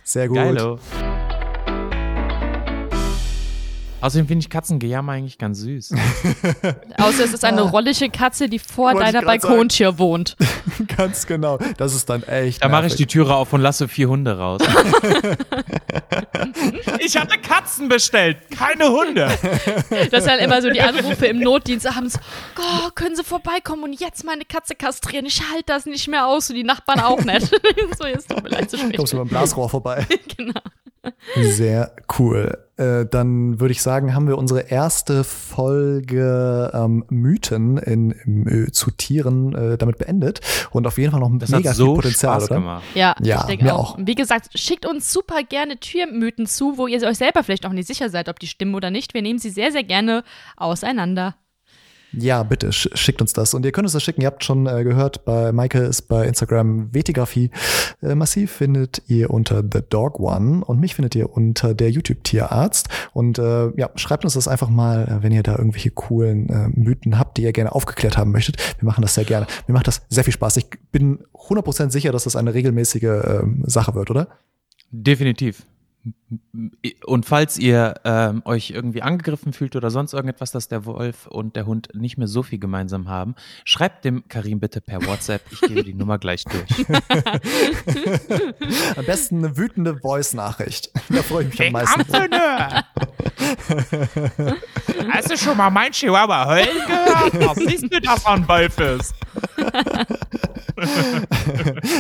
[0.03, 0.37] Sehr gut.
[0.37, 0.79] Geilo.
[4.05, 5.93] Außerdem finde ich Katzengejammer eigentlich ganz süß.
[6.99, 8.93] Außer es ist eine rollige Katze, die vor.
[8.93, 9.53] Wollte deiner grad sagen.
[9.53, 10.37] Balkontür wohnt.
[10.95, 11.57] Ganz genau.
[11.77, 12.63] Das ist dann echt.
[12.63, 14.61] Da mache ich die Türe auf und lasse vier Hunde raus.
[16.99, 19.27] Ich hatte Katzen bestellt, keine Hunde.
[20.11, 22.19] Das sind halt immer so die Anrufe im Notdienst abends.
[22.57, 25.25] Oh, können Sie vorbeikommen und jetzt meine Katze kastrieren?
[25.25, 27.49] Ich halte das nicht mehr aus und die Nachbarn auch nicht.
[27.97, 28.97] so, jetzt tut mir leid, zu spät.
[28.97, 30.05] Kommst du mit dem Blasrohr vorbei.
[30.37, 30.61] Genau.
[31.35, 32.64] Sehr cool.
[32.77, 38.71] Äh, dann würde ich sagen, haben wir unsere erste Folge ähm, Mythen in, im, äh,
[38.71, 41.95] zu Tieren äh, damit beendet und auf jeden Fall noch Das mega hat so viel
[41.95, 42.55] Potenzial, Spaß oder?
[42.59, 42.83] gemacht.
[42.93, 43.95] Ja, Ja, ich denke mir auch.
[43.95, 43.99] auch.
[44.01, 47.87] Wie gesagt, schickt uns super gerne Türmythen zu, wo ihr euch selber vielleicht auch nicht
[47.87, 49.13] sicher seid, ob die stimmen oder nicht.
[49.13, 50.23] Wir nehmen sie sehr, sehr gerne
[50.57, 51.35] auseinander.
[52.17, 53.53] Ja, bitte sch schickt uns das.
[53.53, 54.21] Und ihr könnt uns das schicken.
[54.21, 57.51] Ihr habt schon äh, gehört, bei Maike ist bei Instagram Vetigraphie.
[58.01, 62.23] Äh, massiv findet ihr unter The Dog One und mich findet ihr unter der YouTube
[62.23, 62.87] Tierarzt.
[63.13, 66.69] Und äh, ja, schreibt uns das einfach mal, äh, wenn ihr da irgendwelche coolen äh,
[66.69, 68.57] Mythen habt, die ihr gerne aufgeklärt haben möchtet.
[68.79, 69.47] Wir machen das sehr gerne.
[69.67, 70.57] Mir macht das sehr viel Spaß.
[70.57, 74.27] Ich bin 100% sicher, dass das eine regelmäßige ähm, Sache wird, oder?
[74.91, 75.65] Definitiv.
[77.05, 81.55] Und falls ihr ähm, euch irgendwie angegriffen fühlt oder sonst irgendetwas, dass der Wolf und
[81.55, 83.33] der Hund nicht mehr so viel gemeinsam haben,
[83.63, 85.41] schreibt dem Karim bitte per WhatsApp.
[85.51, 86.85] Ich gebe die Nummer gleich durch.
[88.97, 90.91] Am besten eine wütende Voice-Nachricht.
[91.09, 92.01] Da freue ich mich am meisten.
[95.11, 97.47] Hast du schon mal mein Chihuahua heulen gehört?
[97.47, 99.15] Was siehst du, dass er ein Wolf ist?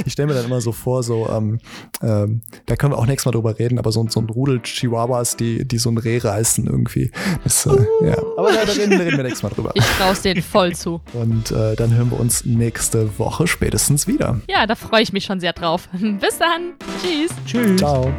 [0.05, 1.59] Ich stelle mir dann immer so vor, so, ähm,
[2.01, 4.61] ähm, da können wir auch nächstes Mal drüber reden, aber so, ein- so ein Rudel
[4.61, 7.11] Chihuahuas, die, die so ein Reh reißen irgendwie.
[7.43, 7.71] Das, äh,
[8.05, 8.17] ja.
[8.37, 9.71] Aber da, da, reden, da reden wir nächstes Mal drüber.
[9.75, 11.01] Ich traue denen voll zu.
[11.13, 14.39] Und äh, dann hören wir uns nächste Woche spätestens wieder.
[14.49, 15.87] Ja, da freue ich mich schon sehr drauf.
[15.93, 16.73] Bis dann.
[17.01, 17.31] Tschüss.
[17.45, 17.77] Tschüss.
[17.77, 18.11] Ciao.